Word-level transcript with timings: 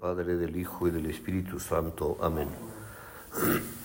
Padre, 0.00 0.38
del 0.38 0.56
Hijo 0.56 0.88
y 0.88 0.90
del 0.90 1.04
Espíritu 1.10 1.60
Santo. 1.60 2.16
Amén. 2.22 2.48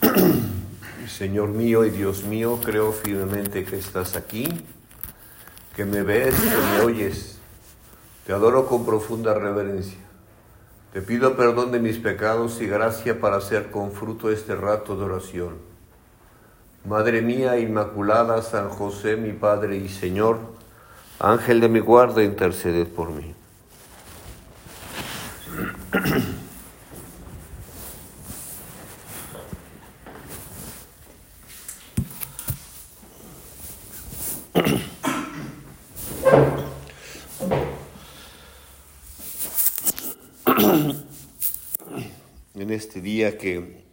Señor 1.10 1.50
mío 1.50 1.84
y 1.84 1.90
Dios 1.90 2.24
mío, 2.24 2.58
creo 2.64 2.94
firmemente 2.94 3.66
que 3.66 3.76
estás 3.76 4.15
aquí, 4.15 4.47
que 5.75 5.83
me 5.83 6.04
ves, 6.04 6.33
que 6.39 6.78
me 6.78 6.86
oyes. 6.86 7.38
Te 8.25 8.31
adoro 8.31 8.65
con 8.65 8.86
profunda 8.86 9.33
reverencia. 9.33 9.99
Te 10.93 11.01
pido 11.01 11.36
perdón 11.36 11.73
de 11.73 11.81
mis 11.81 11.98
pecados 11.98 12.61
y 12.61 12.66
gracia 12.66 13.20
para 13.20 13.36
hacer 13.36 13.70
con 13.70 13.91
fruto 13.91 14.32
este 14.32 14.55
rato 14.55 14.95
de 14.95 15.04
oración. 15.04 15.57
Madre 16.86 17.21
mía 17.21 17.59
Inmaculada, 17.59 18.41
San 18.41 18.70
José, 18.70 19.18
mi 19.18 19.34
Padre 19.34 19.75
y 19.75 19.89
Señor, 19.89 20.39
Ángel 21.20 21.59
de 21.59 21.68
mi 21.68 21.82
guarda, 21.82 22.23
interceded 22.23 22.88
por 22.88 23.09
mí. 23.09 23.36
En 42.55 42.71
este 42.71 42.99
día 42.99 43.38
que 43.38 43.84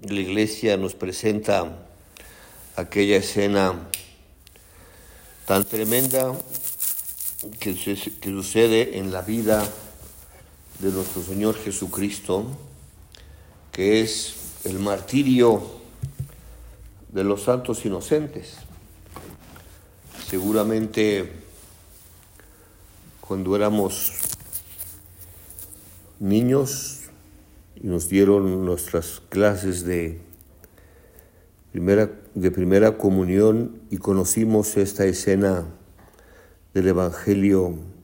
la 0.00 0.20
iglesia 0.20 0.76
nos 0.76 0.94
presenta 0.94 1.86
aquella 2.74 3.18
escena 3.18 3.88
tan 5.46 5.64
tremenda 5.64 6.32
que, 7.60 7.76
sucede 7.76 8.98
en 8.98 9.12
la 9.12 9.22
vida 9.22 9.68
de 10.80 10.92
nuestro 10.92 11.22
Señor 11.22 11.54
Jesucristo, 11.56 12.44
que 13.72 14.02
es 14.02 14.34
el 14.64 14.78
martirio 14.78 15.62
de 17.12 17.24
los 17.24 17.44
santos 17.44 17.84
inocentes. 17.86 18.56
Seguramente 20.28 21.32
cuando 23.20 23.56
éramos 23.56 24.12
niños 26.20 27.00
y 27.74 27.86
nos 27.86 28.08
dieron 28.08 28.64
nuestras 28.64 29.22
clases 29.30 29.84
de 29.84 30.20
primera, 31.72 32.10
de 32.34 32.50
primera 32.50 32.98
comunión 32.98 33.80
y 33.90 33.96
conocimos 33.96 34.76
esta 34.76 35.06
escena 35.06 35.64
del 36.74 36.88
Evangelio 36.88 37.95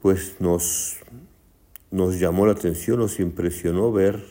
pues 0.00 0.36
nos, 0.40 0.96
nos 1.90 2.18
llamó 2.18 2.46
la 2.46 2.52
atención, 2.52 2.98
nos 2.98 3.20
impresionó 3.20 3.92
ver 3.92 4.24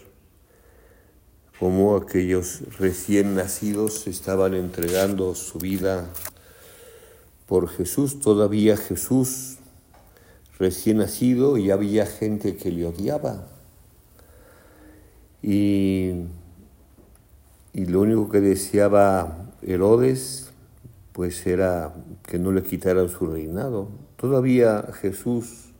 cómo 1.59 1.95
aquellos 1.95 2.61
recién 2.77 3.35
nacidos 3.35 4.07
estaban 4.07 4.53
entregando 4.53 5.35
su 5.35 5.59
vida 5.59 6.09
por 7.47 7.67
Jesús, 7.69 8.19
todavía 8.19 8.77
Jesús 8.77 9.57
recién 10.57 10.97
nacido 10.97 11.57
y 11.57 11.71
había 11.71 12.05
gente 12.05 12.55
que 12.57 12.71
le 12.71 12.85
odiaba. 12.85 13.47
Y, 15.41 16.11
y 17.73 17.85
lo 17.85 18.01
único 18.01 18.29
que 18.29 18.41
deseaba 18.41 19.51
Herodes 19.61 20.48
pues 21.13 21.45
era 21.47 21.93
que 22.23 22.39
no 22.39 22.51
le 22.51 22.63
quitaran 22.63 23.09
su 23.09 23.25
reinado. 23.25 23.89
Todavía 24.15 24.89
Jesús 24.93 25.73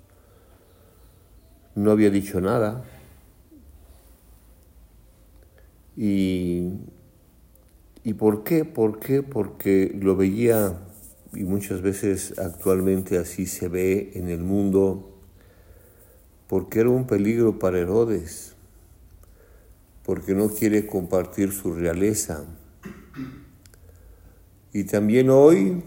no 1.76 1.92
había 1.92 2.10
dicho 2.10 2.42
nada 2.42 2.84
y, 5.96 6.74
¿y 8.04 8.14
por 8.14 8.44
qué? 8.44 8.66
¿Por 8.66 9.00
qué? 9.00 9.22
Porque 9.22 9.98
lo 10.00 10.16
veía 10.16 10.78
y 11.34 11.44
muchas 11.44 11.82
veces 11.82 12.40
actualmente 12.40 13.18
así 13.18 13.46
se 13.46 13.68
ve 13.68 14.12
en 14.16 14.30
el 14.30 14.40
mundo, 14.40 15.12
porque 16.48 16.80
era 16.80 16.90
un 16.90 17.06
peligro 17.06 17.60
para 17.60 17.80
Herodes, 17.80 18.56
porque 20.04 20.34
no 20.34 20.50
quiere 20.50 20.88
compartir 20.88 21.52
su 21.52 21.74
realeza 21.74 22.46
y 24.72 24.84
también 24.84 25.30
hoy, 25.30 25.82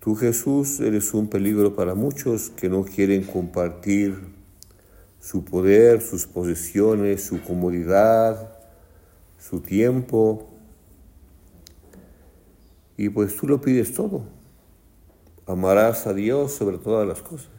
tú 0.00 0.14
Jesús 0.14 0.80
eres 0.80 1.14
un 1.14 1.28
peligro 1.28 1.74
para 1.74 1.94
muchos 1.94 2.50
que 2.50 2.68
no 2.68 2.84
quieren 2.84 3.24
compartir 3.24 4.18
su 5.18 5.44
poder, 5.44 6.02
sus 6.02 6.26
posesiones, 6.26 7.22
su 7.22 7.40
comodidad, 7.40 8.58
su 9.38 9.60
tiempo. 9.60 10.48
Y 12.96 13.08
pues 13.08 13.36
tú 13.36 13.46
lo 13.48 13.60
pides 13.60 13.94
todo. 13.94 14.24
Amarás 15.46 16.06
a 16.06 16.12
Dios 16.12 16.52
sobre 16.52 16.78
todas 16.78 17.06
las 17.06 17.22
cosas. 17.22 17.50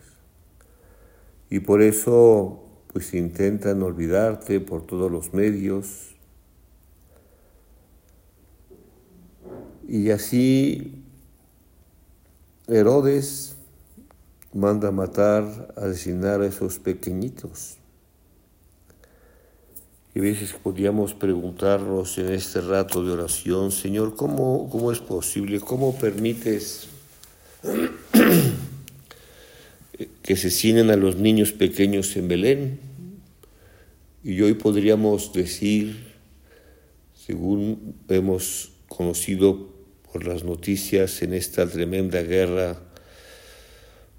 Y 1.49 1.59
por 1.59 1.81
eso 1.81 2.63
pues 2.93 3.13
intentan 3.15 3.81
olvidarte 3.81 4.59
por 4.59 4.85
todos 4.85 5.11
los 5.11 5.33
medios, 5.33 6.12
Y 9.93 10.09
así 10.09 10.91
Herodes 12.67 13.57
manda 14.51 14.89
matar, 14.89 15.71
asesinar 15.77 16.41
a 16.41 16.47
esos 16.47 16.79
pequeñitos. 16.79 17.77
Y 20.15 20.19
a 20.19 20.23
veces 20.23 20.53
podíamos 20.53 21.13
preguntarnos 21.13 22.17
en 22.17 22.31
este 22.31 22.61
rato 22.61 23.05
de 23.05 23.11
oración, 23.11 23.71
Señor, 23.71 24.15
¿cómo, 24.15 24.67
cómo 24.71 24.91
es 24.91 24.97
posible? 24.97 25.59
¿Cómo 25.59 25.95
permites 25.95 26.87
que 30.23 30.35
se 30.35 30.47
asesinen 30.47 30.89
a 30.89 30.95
los 30.95 31.17
niños 31.17 31.51
pequeños 31.51 32.15
en 32.15 32.27
Belén? 32.27 32.79
Y 34.23 34.41
hoy 34.41 34.55
podríamos 34.55 35.33
decir, 35.33 36.15
según 37.13 37.93
hemos 38.07 38.71
conocido 38.87 39.72
por 40.13 40.27
las 40.27 40.43
noticias 40.43 41.23
en 41.23 41.33
esta 41.33 41.67
tremenda 41.67 42.21
guerra 42.21 42.79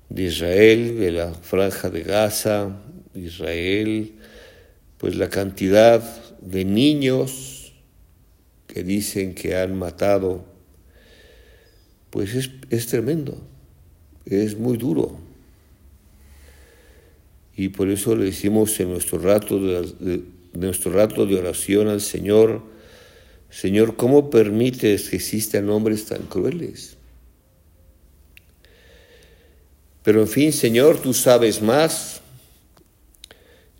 de 0.08 0.24
Israel, 0.24 0.98
de 0.98 1.12
la 1.12 1.32
franja 1.32 1.88
de 1.88 2.02
Gaza, 2.02 2.76
Israel, 3.14 4.14
pues 4.98 5.14
la 5.14 5.30
cantidad 5.30 6.02
de 6.40 6.64
niños 6.64 7.72
que 8.66 8.82
dicen 8.82 9.36
que 9.36 9.56
han 9.56 9.78
matado, 9.78 10.44
pues 12.10 12.34
es, 12.70 12.86
tremendo, 12.88 13.40
es 14.26 14.58
muy 14.58 14.76
duro. 14.76 15.16
Y 17.56 17.68
por 17.68 17.88
eso 17.88 18.16
le 18.16 18.24
decimos 18.24 18.80
en 18.80 18.90
nuestro 18.90 19.20
rato 19.20 19.60
de 19.60 20.24
nuestro 20.54 20.92
rato 20.92 21.24
de 21.24 21.36
oración 21.36 21.86
al 21.86 22.00
Señor, 22.00 22.73
Señor, 23.54 23.94
¿cómo 23.94 24.30
permites 24.30 25.10
que 25.10 25.16
existan 25.16 25.70
hombres 25.70 26.06
tan 26.06 26.22
crueles? 26.22 26.96
Pero 30.02 30.20
en 30.22 30.28
fin, 30.28 30.52
Señor, 30.52 31.00
tú 31.00 31.14
sabes 31.14 31.62
más 31.62 32.20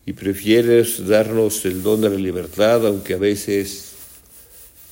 y 0.07 0.13
prefieres 0.13 1.05
darnos 1.09 1.65
el 1.65 1.83
don 1.83 2.03
de 2.03 2.11
la 2.11 2.17
libertad, 2.17 2.87
aunque 2.87 3.15
a 3.15 3.19
veces 3.19 3.95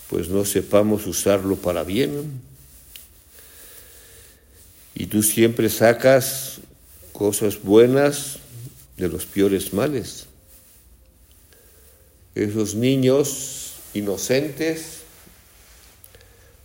pues 0.09 0.29
no 0.29 0.45
sepamos 0.45 1.07
usarlo 1.07 1.55
para 1.55 1.85
bien. 1.85 2.41
Y 4.95 5.07
tú 5.07 5.23
siempre 5.23 5.69
sacas 5.69 6.59
cosas 7.13 7.63
buenas 7.63 8.39
de 8.97 9.09
los 9.09 9.27
peores 9.27 9.73
males. 9.73 10.27
Esos 12.35 12.75
niños 12.75 13.62
inocentes 13.95 15.03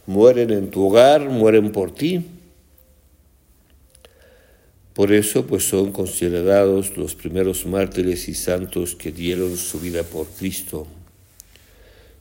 mueren 0.05 0.51
en 0.51 0.71
tu 0.71 0.85
hogar, 0.87 1.29
mueren 1.29 1.71
por 1.71 1.93
ti. 1.93 2.25
Por 4.93 5.11
eso 5.11 5.45
pues 5.45 5.67
son 5.67 5.91
considerados 5.91 6.97
los 6.97 7.13
primeros 7.13 7.65
mártires 7.67 8.27
y 8.29 8.33
santos 8.33 8.95
que 8.95 9.11
dieron 9.11 9.55
su 9.55 9.79
vida 9.79 10.01
por 10.03 10.25
Cristo. 10.27 10.87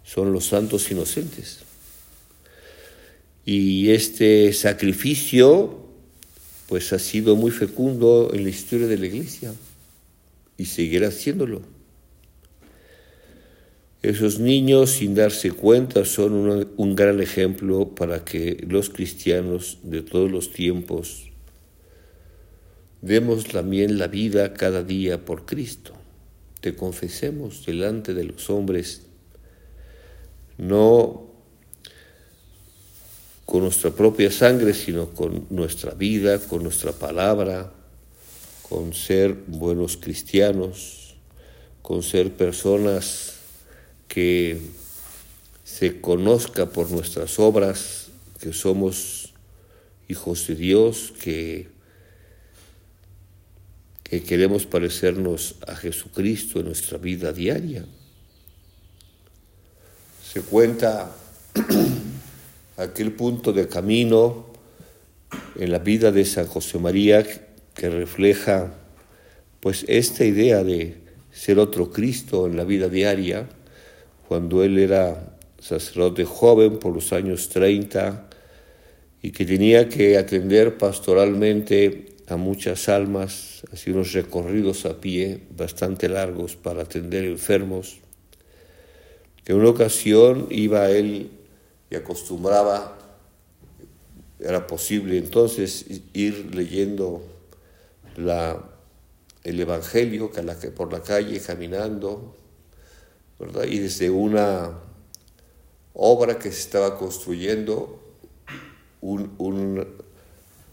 Son 0.05 0.33
los 0.33 0.47
santos 0.47 0.91
inocentes. 0.91 1.61
Y 3.47 3.91
este 3.91 4.53
sacrificio 4.53 5.87
pues 6.69 6.93
ha 6.93 6.99
sido 6.99 7.37
muy 7.37 7.51
fecundo 7.51 8.31
en 8.35 8.43
la 8.43 8.51
historia 8.51 8.89
de 8.89 8.99
la 8.99 9.07
iglesia 9.07 9.55
y 10.59 10.67
seguirá 10.67 11.09
haciéndolo. 11.09 11.76
Esos 14.07 14.39
niños, 14.39 14.91
sin 14.93 15.17
darse 15.17 15.51
cuenta, 15.51 16.05
son 16.05 16.71
un 16.77 16.95
gran 16.95 17.21
ejemplo 17.21 17.97
para 17.97 18.25
que 18.25 18.65
los 18.69 18.89
cristianos 18.89 19.79
de 19.83 20.01
todos 20.01 20.31
los 20.31 20.53
tiempos 20.53 21.33
demos 23.03 23.49
también 23.49 23.99
la 23.99 24.07
vida 24.07 24.55
cada 24.55 24.85
día 24.85 25.25
por 25.25 25.45
Cristo. 25.45 25.93
Te 26.61 26.77
confesemos 26.77 27.67
delante 27.67 28.15
de 28.15 28.23
los 28.23 28.49
hombres, 28.49 29.07
no 30.57 31.27
con 33.45 33.63
nuestra 33.63 33.91
propia 33.91 34.31
sangre, 34.31 34.73
sino 34.73 35.11
con 35.15 35.49
nuestra 35.51 35.95
vida, 35.95 36.39
con 36.39 36.63
nuestra 36.63 36.93
palabra, 36.93 37.73
con 38.69 38.95
ser 38.95 39.35
buenos 39.49 39.97
cristianos, 39.97 41.17
con 41.83 42.05
ser 42.05 42.31
personas 42.35 43.36
que 44.09 44.61
se 45.65 46.01
conozca 46.01 46.67
por 46.67 46.91
nuestras 46.91 47.39
obras 47.39 48.07
que 48.41 48.53
somos 48.53 49.33
hijos 50.09 50.47
de 50.47 50.55
Dios, 50.55 51.13
que, 51.21 51.69
que 54.03 54.23
queremos 54.23 54.67
parecernos 54.67 55.57
a 55.67 55.75
Jesucristo 55.75 56.61
en 56.61 56.67
nuestra 56.67 56.99
vida 56.99 57.33
diaria. 57.33 57.85
Se 60.33 60.43
cuenta 60.43 61.15
aquel 62.77 63.13
punto 63.13 63.53
de 63.53 63.69
camino 63.69 64.47
en 65.57 65.73
la 65.73 65.79
vida 65.79 66.13
de 66.13 66.25
San 66.25 66.47
José 66.47 66.79
María 66.79 67.27
que 67.75 67.91
refleja 67.91 68.73
pues 69.61 69.85
esta 69.89 70.25
idea 70.25 70.63
de 70.63 70.97
ser 71.33 71.59
otro 71.59 71.91
Cristo 71.91 72.47
en 72.47 72.57
la 72.57 72.65
vida 72.65 72.89
diaria, 72.89 73.49
cuando 74.29 74.63
él 74.65 74.79
era 74.79 75.37
sacerdote 75.59 76.25
joven 76.25 76.79
por 76.79 76.95
los 76.95 77.13
años 77.13 77.49
30 77.49 78.29
y 79.23 79.31
que 79.33 79.45
tenía 79.45 79.89
que 79.89 80.19
atender 80.19 80.79
pastoralmente 80.79 82.17
a 82.29 82.37
muchas 82.37 82.89
almas, 82.89 83.63
hacía 83.73 83.95
unos 83.95 84.13
recorridos 84.13 84.85
a 84.85 85.01
pie 85.01 85.41
bastante 85.57 86.09
largos 86.09 86.57
para 86.57 86.83
atender 86.83 87.25
enfermos. 87.25 87.99
En 89.47 89.57
una 89.57 89.69
ocasión 89.69 90.49
iba 90.51 90.91
él 90.91 91.31
y 91.89 91.95
acostumbraba, 91.95 92.99
era 94.41 94.67
posible 94.67 95.19
entonces 95.19 95.87
ir 96.13 96.55
leyendo 96.55 97.23
el 98.17 99.61
Evangelio 99.61 100.33
por 100.75 100.93
la 100.93 101.03
calle 101.03 101.41
caminando, 101.41 102.35
¿verdad? 103.39 103.65
Y 103.65 103.79
desde 103.79 104.11
una 104.11 104.79
obra 105.95 106.39
que 106.39 106.51
se 106.51 106.61
estaba 106.61 106.99
construyendo, 106.99 108.03
un, 109.01 109.35
un, 109.39 109.87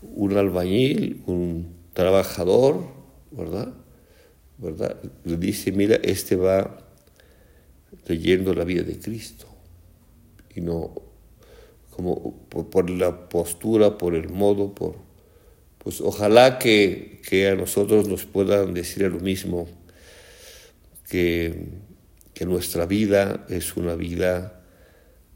un 0.01 0.38
albañil, 0.38 1.24
un 1.25 1.75
trabajador, 1.94 2.81
¿verdad? 3.31 3.74
¿verdad? 4.57 4.98
Le 5.24 5.38
dice, 5.38 5.71
mira, 5.71 5.95
este 6.04 6.36
va 6.36 6.86
leyendo 8.07 8.54
la 8.54 8.63
vida 8.63 8.83
de 8.83 8.98
Cristo. 9.00 9.48
Y 10.56 10.62
no, 10.62 10.94
como 11.92 12.48
por, 12.50 12.69
por 12.69 12.89
la 12.89 13.30
postura, 13.30 13.98
por 13.98 14.16
el 14.16 14.30
modo, 14.30 14.74
por 14.74 14.95
pues 15.83 16.00
ojalá 16.00 16.59
que, 16.59 17.19
a 17.51 17.56
nosotros 17.56 18.07
nos 18.07 18.25
puedan 18.25 18.74
decir 18.74 19.04
lo 19.12 19.19
mismo, 19.19 19.68
que, 21.09 21.68
que 22.33 22.45
nuestra 22.45 22.85
vida 22.85 23.45
es 23.50 23.75
una 23.77 23.95
vida 23.95 24.62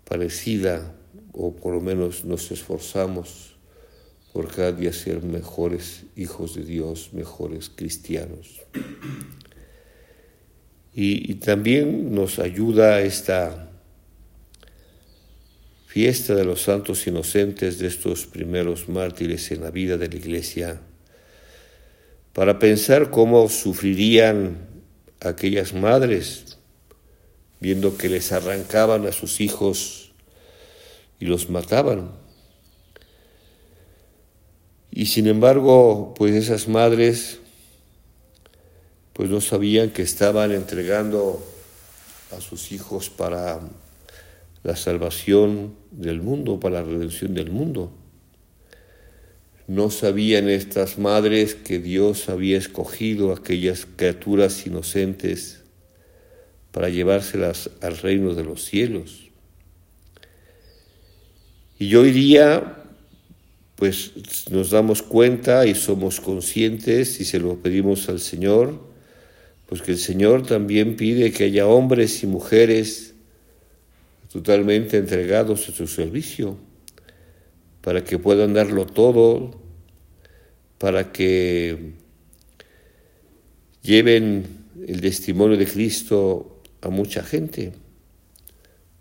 parecida, 0.04 0.94
o 1.32 1.56
por 1.56 1.74
lo 1.74 1.82
menos 1.82 2.26
nos 2.26 2.52
esforzamos 2.52 3.56
por 4.34 4.54
cada 4.54 4.72
día 4.72 4.94
ser 4.94 5.24
mejores 5.24 6.04
hijos 6.16 6.56
de 6.56 6.64
Dios, 6.64 7.10
mejores 7.14 7.72
cristianos. 7.76 8.62
Y, 10.94 11.32
y 11.32 11.36
también 11.36 12.14
nos 12.14 12.40
ayuda 12.40 13.02
esta 13.02 13.70
fiesta 15.86 16.36
de 16.36 16.46
los 16.46 16.62
santos 16.62 17.08
inocentes 17.08 17.80
de 17.80 17.88
estos 17.88 18.26
primeros 18.26 18.88
mártires 18.88 19.52
en 19.52 19.62
la 19.62 19.72
vida 19.72 19.98
de 19.98 20.08
la 20.08 20.16
Iglesia, 20.16 20.80
para 22.34 22.60
pensar 22.60 23.10
cómo 23.10 23.50
sufrirían 23.50 24.58
aquellas 25.20 25.74
madres 25.74 26.47
viendo 27.60 27.98
que 27.98 28.10
les 28.10 28.32
arrancaban 28.32 29.06
a 29.08 29.12
sus 29.12 29.42
hijos 29.42 30.12
y 31.20 31.26
los 31.26 31.50
mataban. 31.50 32.12
Y 34.92 35.08
sin 35.08 35.28
embargo, 35.28 36.14
pues 36.18 36.34
esas 36.34 36.68
madres 36.68 37.40
pues 39.14 39.30
no 39.30 39.42
sabían 39.42 39.90
que 39.90 40.04
estaban 40.04 40.52
entregando 40.52 41.44
a 42.38 42.42
sus 42.42 42.72
hijos 42.72 43.10
para 43.10 43.60
la 44.64 44.76
salvación 44.76 45.76
del 45.92 46.22
mundo, 46.22 46.60
para 46.60 46.82
la 46.82 46.88
redención 46.88 47.34
del 47.34 47.50
mundo. 47.50 47.92
No 49.68 49.90
sabían 49.90 50.50
estas 50.50 50.98
madres 50.98 51.56
que 51.56 51.80
Dios 51.80 52.30
había 52.30 52.58
escogido 52.58 53.34
aquellas 53.34 53.88
criaturas 53.96 54.66
inocentes 54.68 55.64
para 56.78 56.90
llevárselas 56.90 57.72
al 57.82 57.98
reino 57.98 58.36
de 58.36 58.44
los 58.44 58.64
cielos. 58.64 59.32
Y 61.80 61.96
hoy 61.96 62.12
día, 62.12 62.84
pues 63.76 64.12
nos 64.52 64.70
damos 64.70 65.02
cuenta 65.02 65.66
y 65.66 65.74
somos 65.74 66.22
conscientes 66.22 67.20
y 67.20 67.26
se 67.26 67.40
lo 67.40 67.56
pedimos 67.64 68.10
al 68.10 68.20
Señor, 68.20 68.80
pues 69.66 69.82
que 69.82 69.94
el 69.94 69.98
Señor 69.98 70.46
también 70.46 70.98
pide 70.98 71.32
que 71.32 71.46
haya 71.46 71.66
hombres 71.66 72.22
y 72.22 72.28
mujeres 72.28 73.16
totalmente 74.32 74.98
entregados 74.98 75.68
a 75.70 75.72
su 75.72 75.88
servicio, 75.88 76.60
para 77.82 78.04
que 78.04 78.20
puedan 78.20 78.54
darlo 78.54 78.86
todo, 78.86 79.60
para 80.78 81.12
que 81.12 81.94
lleven 83.82 84.46
el 84.88 85.02
testimonio 85.02 85.58
de 85.58 85.66
Cristo 85.66 86.54
a 86.82 86.90
mucha 86.90 87.24
gente. 87.24 87.74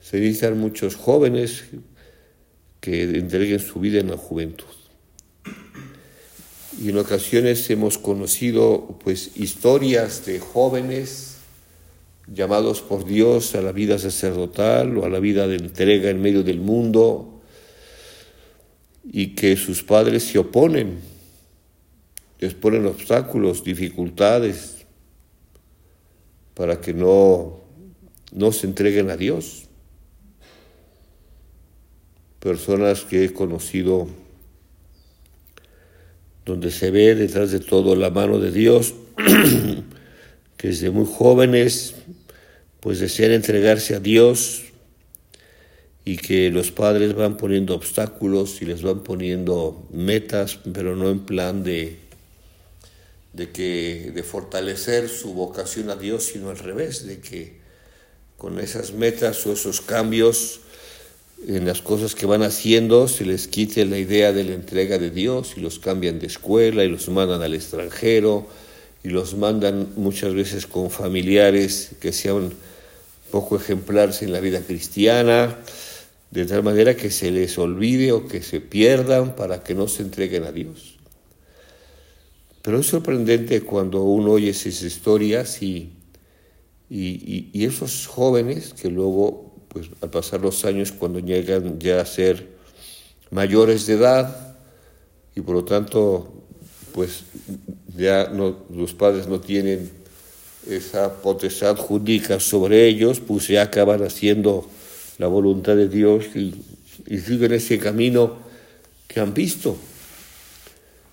Se 0.00 0.18
necesitan 0.18 0.58
muchos 0.58 0.94
jóvenes 0.94 1.64
que 2.80 3.02
entreguen 3.02 3.58
su 3.58 3.80
vida 3.80 4.00
en 4.00 4.10
la 4.10 4.16
juventud. 4.16 4.66
Y 6.80 6.90
en 6.90 6.98
ocasiones 6.98 7.68
hemos 7.70 7.98
conocido 7.98 8.98
pues 9.02 9.36
historias 9.36 10.26
de 10.26 10.40
jóvenes 10.40 11.38
llamados 12.32 12.82
por 12.82 13.04
Dios 13.04 13.54
a 13.54 13.62
la 13.62 13.72
vida 13.72 13.98
sacerdotal 13.98 14.98
o 14.98 15.04
a 15.04 15.08
la 15.08 15.20
vida 15.20 15.46
de 15.46 15.56
entrega 15.56 16.10
en 16.10 16.20
medio 16.20 16.42
del 16.42 16.60
mundo 16.60 17.40
y 19.04 19.28
que 19.28 19.56
sus 19.56 19.82
padres 19.82 20.24
se 20.24 20.38
oponen, 20.38 20.98
les 22.38 22.54
ponen 22.54 22.86
obstáculos, 22.86 23.64
dificultades 23.64 24.76
para 26.54 26.80
que 26.80 26.92
no, 26.92 27.60
no 28.36 28.52
se 28.52 28.66
entreguen 28.66 29.10
a 29.10 29.16
Dios. 29.16 29.64
Personas 32.38 33.00
que 33.00 33.24
he 33.24 33.32
conocido 33.32 34.06
donde 36.44 36.70
se 36.70 36.90
ve 36.92 37.14
detrás 37.16 37.50
de 37.50 37.58
todo 37.60 37.96
la 37.96 38.10
mano 38.10 38.38
de 38.38 38.52
Dios, 38.52 38.94
que 40.56 40.68
desde 40.68 40.90
muy 40.90 41.06
jóvenes 41.06 41.94
pues 42.80 43.00
desean 43.00 43.32
entregarse 43.32 43.96
a 43.96 44.00
Dios 44.00 44.64
y 46.04 46.18
que 46.18 46.50
los 46.50 46.70
padres 46.70 47.14
van 47.14 47.36
poniendo 47.36 47.74
obstáculos 47.74 48.60
y 48.60 48.66
les 48.66 48.82
van 48.82 49.02
poniendo 49.02 49.88
metas, 49.90 50.60
pero 50.72 50.94
no 50.94 51.10
en 51.10 51.20
plan 51.20 51.64
de, 51.64 51.96
de, 53.32 53.50
que, 53.50 54.12
de 54.14 54.22
fortalecer 54.22 55.08
su 55.08 55.32
vocación 55.32 55.88
a 55.90 55.96
Dios, 55.96 56.26
sino 56.26 56.50
al 56.50 56.58
revés, 56.58 57.06
de 57.06 57.18
que 57.18 57.65
con 58.36 58.58
esas 58.60 58.92
metas 58.92 59.46
o 59.46 59.52
esos 59.52 59.80
cambios 59.80 60.60
en 61.46 61.66
las 61.66 61.82
cosas 61.82 62.14
que 62.14 62.26
van 62.26 62.42
haciendo 62.42 63.08
se 63.08 63.24
les 63.24 63.46
quite 63.46 63.84
la 63.84 63.98
idea 63.98 64.32
de 64.32 64.44
la 64.44 64.54
entrega 64.54 64.98
de 64.98 65.10
Dios 65.10 65.54
y 65.56 65.60
los 65.60 65.78
cambian 65.78 66.18
de 66.18 66.26
escuela 66.26 66.84
y 66.84 66.88
los 66.88 67.08
mandan 67.08 67.42
al 67.42 67.54
extranjero 67.54 68.46
y 69.04 69.08
los 69.08 69.36
mandan 69.36 69.88
muchas 69.96 70.34
veces 70.34 70.66
con 70.66 70.90
familiares 70.90 71.90
que 72.00 72.12
sean 72.12 72.52
poco 73.30 73.56
ejemplares 73.56 74.22
en 74.22 74.32
la 74.32 74.40
vida 74.40 74.60
cristiana, 74.60 75.56
de 76.30 76.46
tal 76.46 76.62
manera 76.62 76.96
que 76.96 77.10
se 77.10 77.30
les 77.30 77.58
olvide 77.58 78.12
o 78.12 78.26
que 78.26 78.42
se 78.42 78.60
pierdan 78.60 79.36
para 79.36 79.62
que 79.62 79.74
no 79.74 79.88
se 79.88 80.02
entreguen 80.02 80.44
a 80.44 80.52
Dios. 80.52 80.96
Pero 82.62 82.80
es 82.80 82.86
sorprendente 82.86 83.60
cuando 83.60 84.02
uno 84.02 84.32
oye 84.32 84.50
esas 84.50 84.82
historias 84.82 85.62
y, 85.62 85.90
y, 86.88 87.64
esos 87.64 88.06
jóvenes 88.06 88.72
que 88.74 88.88
luego, 88.88 89.54
pues 89.68 89.88
al 90.00 90.10
pasar 90.10 90.40
los 90.40 90.64
años, 90.64 90.92
cuando 90.92 91.18
llegan 91.18 91.78
ya 91.78 92.00
a 92.00 92.06
ser 92.06 92.56
mayores 93.30 93.86
de 93.86 93.94
edad 93.94 94.56
y 95.34 95.40
por 95.40 95.56
lo 95.56 95.64
tanto 95.64 96.32
pues 96.92 97.24
ya 97.96 98.28
no, 98.28 98.56
los 98.74 98.94
padres 98.94 99.26
no 99.26 99.40
tienen 99.40 99.90
esa 100.66 101.20
potestad 101.20 101.76
jurídica 101.76 102.40
sobre 102.40 102.86
ellos, 102.86 103.20
pues 103.20 103.48
ya 103.48 103.62
acaban 103.62 104.02
haciendo 104.02 104.68
la 105.18 105.26
voluntad 105.26 105.76
de 105.76 105.88
Dios 105.88 106.24
y, 106.34 106.54
siguen 107.18 107.52
ese 107.52 107.78
camino 107.78 108.38
que 109.06 109.20
han 109.20 109.34
visto. 109.34 109.76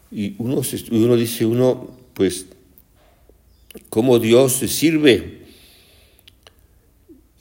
Y 0.09 0.35
uno, 0.37 0.61
uno 0.91 1.15
dice, 1.17 1.45
uno, 1.45 1.91
pues, 2.13 2.45
cómo 3.89 4.17
Dios 4.17 4.53
se 4.53 4.69
sirve, 4.69 5.42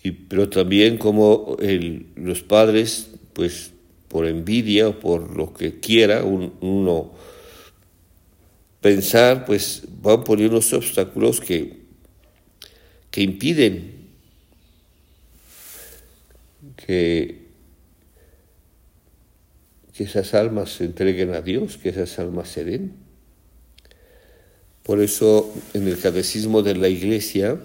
y, 0.02 0.10
pero 0.12 0.48
también 0.48 0.98
como 0.98 1.56
los 2.16 2.42
padres, 2.42 3.10
pues, 3.32 3.72
por 4.08 4.26
envidia 4.26 4.88
o 4.88 4.98
por 4.98 5.36
lo 5.36 5.54
que 5.54 5.80
quiera, 5.80 6.24
uno 6.24 7.12
pensar, 8.80 9.44
pues, 9.44 9.84
van 10.02 10.24
poniendo 10.24 10.56
unos 10.56 10.72
obstáculos 10.72 11.40
que, 11.40 11.76
que 13.10 13.22
impiden 13.22 14.02
que 16.76 17.42
que 19.94 20.04
esas 20.04 20.34
almas 20.34 20.70
se 20.70 20.84
entreguen 20.84 21.34
a 21.34 21.42
Dios, 21.42 21.76
que 21.76 21.90
esas 21.90 22.18
almas 22.18 22.48
se 22.48 22.64
den. 22.64 22.94
Por 24.82 25.00
eso 25.00 25.52
en 25.74 25.86
el 25.86 25.98
catecismo 25.98 26.62
de 26.62 26.74
la 26.74 26.88
iglesia 26.88 27.60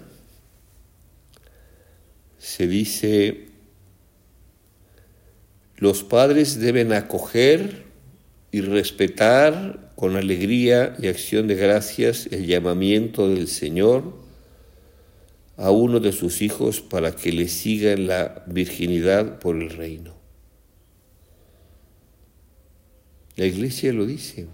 se 2.38 2.66
dice, 2.66 3.48
los 5.76 6.02
padres 6.02 6.58
deben 6.58 6.92
acoger 6.92 7.84
y 8.50 8.60
respetar 8.60 9.92
con 9.96 10.16
alegría 10.16 10.96
y 10.98 11.08
acción 11.08 11.48
de 11.48 11.56
gracias 11.56 12.28
el 12.30 12.46
llamamiento 12.46 13.28
del 13.28 13.48
Señor 13.48 14.14
a 15.56 15.72
uno 15.72 15.98
de 15.98 16.12
sus 16.12 16.40
hijos 16.40 16.80
para 16.80 17.12
que 17.16 17.32
le 17.32 17.48
siga 17.48 17.92
en 17.92 18.06
la 18.06 18.44
virginidad 18.46 19.40
por 19.40 19.56
el 19.56 19.70
reino. 19.70 20.14
La 23.34 23.46
iglesia 23.46 23.92
lo 23.92 24.06
dice. 24.06 24.46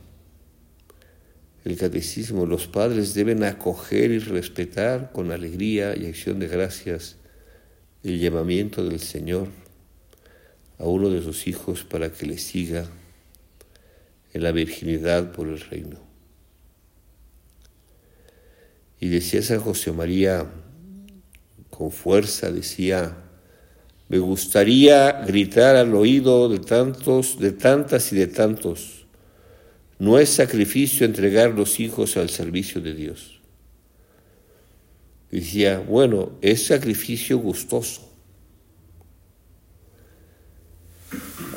El 1.65 1.77
catecismo, 1.79 2.45
los 2.45 2.67
padres 2.67 3.15
deben 3.15 3.45
acoger 3.45 4.11
y 4.11 4.19
respetar 4.19 5.13
con 5.13 5.33
alegría 5.33 5.97
y 5.97 6.07
acción 6.07 6.39
de 6.39 6.49
gracias 6.49 7.17
el 8.05 8.21
llamamiento 8.21 8.85
del 8.85 9.01
Señor 9.01 9.49
a 10.79 10.85
uno 10.85 11.09
de 11.09 11.23
sus 11.23 11.47
hijos 11.47 11.85
para 11.85 12.13
que 12.13 12.27
le 12.27 12.37
siga 12.37 12.87
en 14.33 14.43
la 14.43 14.53
virginidad 14.53 15.33
por 15.33 15.49
el 15.49 15.59
reino. 15.59 15.99
Y 19.01 19.09
decía 19.09 19.43
San 19.43 19.61
José 19.61 19.93
María 19.93 20.47
con 21.71 21.91
fuerza, 21.91 22.53
decía, 22.53 23.17
me 24.09 24.19
gustaría 24.19 25.13
gritar 25.27 25.77
al 25.77 25.95
oído 25.95 26.49
de 26.49 26.59
tantos, 26.59 27.39
de 27.39 27.53
tantas 27.53 28.13
y 28.13 28.17
de 28.17 28.27
tantos. 28.27 29.07
No 29.99 30.19
es 30.19 30.29
sacrificio 30.29 31.07
entregar 31.07 31.51
los 31.51 31.81
hijos 31.81 32.17
al 32.17 32.29
servicio 32.29 32.81
de 32.81 32.95
Dios. 32.95 33.34
Decía, 35.35 35.81
bueno, 35.81 36.31
es 36.43 36.69
sacrificio 36.69 37.39
gustoso. 37.39 38.09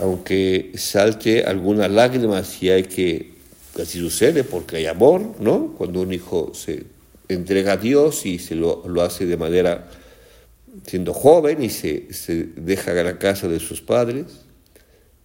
Aunque 0.01 0.71
salte 0.73 1.43
alguna 1.43 1.87
lágrima 1.87 2.43
si 2.43 2.71
hay 2.71 2.85
que, 2.85 3.33
así 3.79 3.99
sucede, 3.99 4.43
porque 4.43 4.77
hay 4.77 4.87
amor, 4.87 5.35
¿no? 5.39 5.75
Cuando 5.77 6.01
un 6.01 6.11
hijo 6.11 6.53
se 6.55 6.85
entrega 7.27 7.73
a 7.73 7.77
Dios 7.77 8.25
y 8.25 8.39
se 8.39 8.55
lo, 8.55 8.83
lo 8.87 9.03
hace 9.03 9.27
de 9.27 9.37
manera 9.37 9.87
siendo 10.87 11.13
joven 11.13 11.61
y 11.61 11.69
se, 11.69 12.07
deja 12.55 12.99
a 12.99 13.03
la 13.03 13.19
casa 13.19 13.47
de 13.47 13.59
sus 13.59 13.81
padres, 13.81 14.25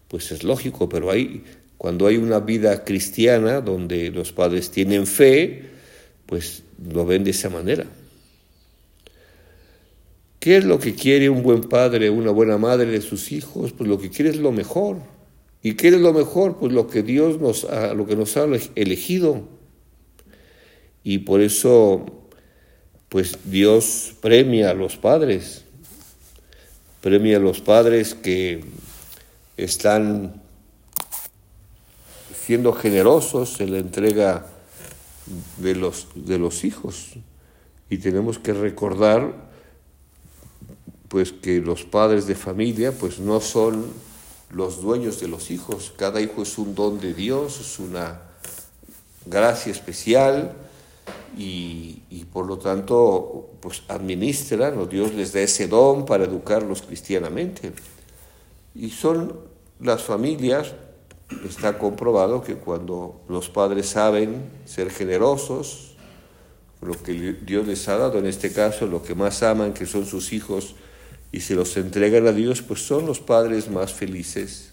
pues 0.09 0.31
es 0.31 0.45
lógico, 0.45 0.91
pero 0.91 1.11
hay, 1.11 1.43
cuando 1.79 2.07
hay 2.07 2.19
una 2.19 2.41
vida 2.41 2.85
cristiana 2.85 3.63
donde 3.63 4.11
los 4.11 4.31
padres 4.31 4.71
tienen 4.71 5.07
fe, 5.07 5.71
pues 6.27 6.65
lo 6.93 7.07
ven 7.07 7.25
de 7.25 7.31
esa 7.31 7.49
manera. 7.49 7.87
¿Qué 10.43 10.57
es 10.57 10.65
lo 10.65 10.81
que 10.81 10.97
quiere 10.97 11.31
un 11.31 11.45
buen 11.45 11.61
padre, 11.61 12.11
una 12.11 12.33
buena 12.33 12.59
madre 12.59 12.87
de 12.87 13.01
sus 13.01 13.31
hijos? 13.31 13.73
Pues 13.73 13.89
lo 13.89 14.01
que 14.01 14.11
quiere 14.11 14.29
es 14.29 14.39
lo 14.39 14.51
mejor. 14.51 14.97
¿Y 15.63 15.75
qué 15.75 15.87
es 15.87 16.01
lo 16.01 16.13
mejor? 16.13 16.59
Pues 16.59 16.73
lo 16.73 16.89
que 16.89 17.05
Dios 17.05 17.41
nos 17.41 17.63
ha, 17.63 17.95
lo 17.95 18.07
que 18.07 18.17
nos 18.17 18.37
ha 18.37 18.45
elegido. 18.75 19.47
Y 21.05 21.19
por 21.19 21.41
eso 21.41 22.27
pues 23.09 23.39
Dios 23.45 24.17
premia 24.21 24.71
a 24.71 24.75
los 24.75 24.97
padres, 24.97 25.65
premia 27.01 27.37
a 27.37 27.41
los 27.41 27.61
padres 27.61 28.17
que 28.17 28.65
están 29.57 30.43
siendo 32.45 32.73
generosos 32.73 33.61
en 33.61 33.75
la 33.75 33.79
entrega 33.79 34.47
de 35.59 35.77
los, 35.77 36.09
de 36.17 36.41
los 36.41 36.65
hijos. 36.65 37.13
Y 37.89 37.99
tenemos 37.99 38.41
que 38.41 38.53
recordar 38.53 39.52
pues 41.13 41.31
que 41.31 41.61
los 41.61 41.85
padres 41.85 42.27
de 42.27 42.35
familia 42.35 42.91
pues 42.91 43.19
no 43.19 43.39
son 43.43 43.85
los 44.51 44.81
dueños 44.81 45.21
de 45.21 45.29
los 45.29 45.51
hijos, 45.51 45.93
cada 45.95 46.23
hijo 46.23 46.41
es 46.41 46.57
un 46.57 46.75
don 46.75 47.01
de 47.01 47.13
Dios, 47.13 47.61
es 47.61 47.79
una 47.79 48.23
gracia 49.27 49.71
especial 49.71 50.55
y, 51.37 52.01
por 52.33 52.47
lo 52.47 52.57
tanto 52.57 53.51
pues 53.61 53.83
administran 53.89 54.79
o 54.79 54.87
Dios 54.87 55.13
les 55.13 55.35
da 55.35 55.41
ese 55.41 55.69
don 55.69 56.07
para 56.07 56.25
educarlos 56.25 56.81
cristianamente. 56.81 57.75
Y 58.75 58.89
son 58.89 59.39
las 59.81 60.03
familias, 60.03 60.73
está 61.47 61.77
comprobado 61.77 62.43
que 62.43 62.55
cuando 62.55 63.21
los 63.29 63.51
padres 63.51 63.85
saben 63.85 64.45
ser 64.65 64.89
generosos, 64.89 65.95
lo 66.81 66.95
que 67.03 67.13
Dios 67.35 67.67
les 67.67 67.87
ha 67.89 67.99
dado, 67.99 68.19
en 68.19 68.25
este 68.25 68.51
caso 68.51 68.87
lo 68.87 69.03
que 69.03 69.15
más 69.15 69.43
aman, 69.43 69.75
que 69.75 69.85
son 69.85 70.07
sus 70.07 70.33
hijos, 70.33 70.75
y 71.33 71.41
se 71.41 71.55
los 71.55 71.77
entregan 71.79 72.27
a 72.27 72.33
Dios, 72.33 72.61
pues 72.61 72.87
son 72.87 73.07
los 73.07 73.19
padres 73.19 73.71
más 73.71 73.93
felices. 73.93 74.71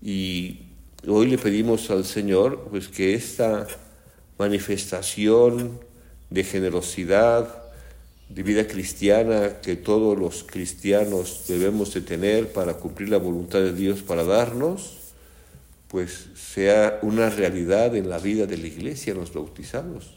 Y 0.00 0.62
hoy 1.06 1.26
le 1.28 1.36
pedimos 1.36 1.90
al 1.90 2.06
Señor 2.06 2.68
pues 2.70 2.88
que 2.88 3.14
esta 3.14 3.66
manifestación 4.38 5.78
de 6.30 6.42
generosidad, 6.42 7.62
de 8.30 8.42
vida 8.42 8.66
cristiana 8.66 9.60
que 9.60 9.76
todos 9.76 10.18
los 10.18 10.42
cristianos 10.44 11.44
debemos 11.46 11.92
de 11.92 12.00
tener 12.00 12.52
para 12.52 12.74
cumplir 12.74 13.10
la 13.10 13.18
voluntad 13.18 13.60
de 13.60 13.74
Dios 13.74 14.02
para 14.02 14.24
darnos, 14.24 14.96
pues 15.88 16.28
sea 16.34 16.98
una 17.02 17.28
realidad 17.28 17.94
en 17.94 18.08
la 18.08 18.18
vida 18.18 18.46
de 18.46 18.56
la 18.56 18.66
iglesia, 18.66 19.14
los 19.14 19.32
bautizados. 19.34 20.16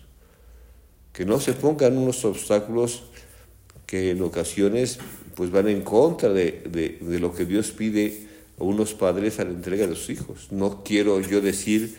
Que 1.12 1.25
no 1.25 1.39
se 1.41 1.53
pongan 1.53 1.98
unos 1.98 2.24
obstáculos 2.24 3.03
que 3.88 4.12
en 4.12 4.22
ocasiones 4.22 5.00
pues 5.34 5.50
van 5.50 5.67
en 5.67 5.82
contra 5.82 6.29
de, 6.29 6.98
de 7.01 7.20
lo 7.20 7.34
que 7.34 7.46
Dios 7.46 7.72
pide 7.72 8.27
a 8.60 8.63
unos 8.63 8.94
padres 8.94 9.39
a 9.39 9.46
la 9.46 9.51
entrega 9.51 9.88
de 9.88 9.96
sus 9.96 10.12
hijos. 10.12 10.51
No 10.51 10.84
quiero 10.84 11.20
yo 11.22 11.41
decir 11.41 11.96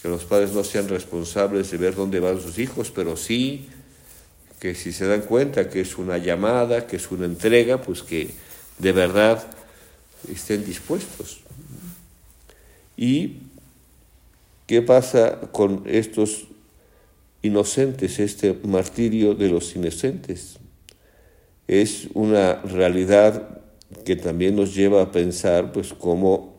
que 0.00 0.08
los 0.08 0.24
padres 0.24 0.52
no 0.52 0.64
sean 0.64 0.88
responsables 0.88 1.70
de 1.70 1.76
ver 1.76 1.94
dónde 1.94 2.20
van 2.20 2.40
sus 2.40 2.58
hijos, 2.58 2.90
pero 2.90 3.16
sí 3.16 3.68
que 4.62 4.74
si 4.76 4.92
se 4.92 5.06
dan 5.06 5.22
cuenta 5.22 5.68
que 5.68 5.80
es 5.80 5.98
una 5.98 6.18
llamada, 6.18 6.86
que 6.86 6.96
es 6.96 7.10
una 7.10 7.26
entrega, 7.26 7.82
pues 7.82 8.02
que 8.02 8.30
de 8.78 8.92
verdad 8.92 9.44
estén 10.32 10.64
dispuestos. 10.64 11.40
¿Y 12.96 13.38
qué 14.68 14.82
pasa 14.82 15.40
con 15.50 15.82
estos 15.86 16.46
inocentes, 17.42 18.20
este 18.20 18.56
martirio 18.62 19.34
de 19.34 19.48
los 19.48 19.74
inocentes? 19.74 20.58
Es 21.72 22.08
una 22.12 22.56
realidad 22.56 23.62
que 24.04 24.14
también 24.14 24.56
nos 24.56 24.74
lleva 24.74 25.00
a 25.00 25.10
pensar 25.10 25.72
pues 25.72 25.94
cómo 25.94 26.52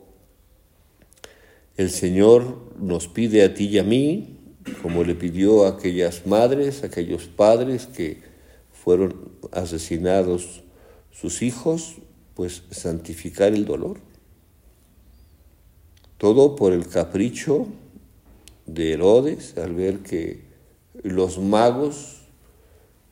el 1.76 1.88
Señor 1.90 2.72
nos 2.80 3.06
pide 3.06 3.44
a 3.44 3.54
ti 3.54 3.66
y 3.66 3.78
a 3.78 3.84
mí, 3.84 4.40
como 4.82 5.04
le 5.04 5.14
pidió 5.14 5.66
a 5.66 5.68
aquellas 5.68 6.26
madres, 6.26 6.82
a 6.82 6.86
aquellos 6.86 7.26
padres 7.26 7.86
que 7.86 8.22
fueron 8.72 9.30
asesinados 9.52 10.64
sus 11.12 11.42
hijos, 11.42 11.98
pues 12.34 12.64
santificar 12.72 13.54
el 13.54 13.66
dolor. 13.66 14.00
Todo 16.18 16.56
por 16.56 16.72
el 16.72 16.88
capricho 16.88 17.68
de 18.66 18.94
Herodes 18.94 19.56
al 19.58 19.76
ver 19.76 20.00
que 20.00 20.42
los 21.04 21.38
magos 21.38 22.23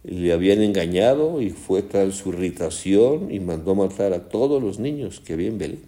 le 0.04 0.32
habían 0.32 0.62
engañado 0.62 1.40
y 1.40 1.50
fue 1.50 1.82
tal 1.82 2.12
su 2.12 2.30
irritación 2.30 3.32
y 3.32 3.40
mandó 3.40 3.75
matar 3.75 4.12
a 4.12 4.28
todos 4.28 4.62
los 4.62 4.78
niños 4.78 5.21
que 5.21 5.35
había 5.35 5.49
en 5.49 5.59
Belén. 5.59 5.82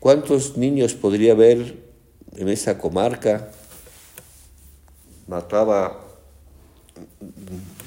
¿Cuántos 0.00 0.56
niños 0.56 0.94
podría 0.94 1.32
haber 1.32 1.76
en 2.36 2.48
esa 2.48 2.78
comarca 2.78 3.50
mataba 5.26 6.04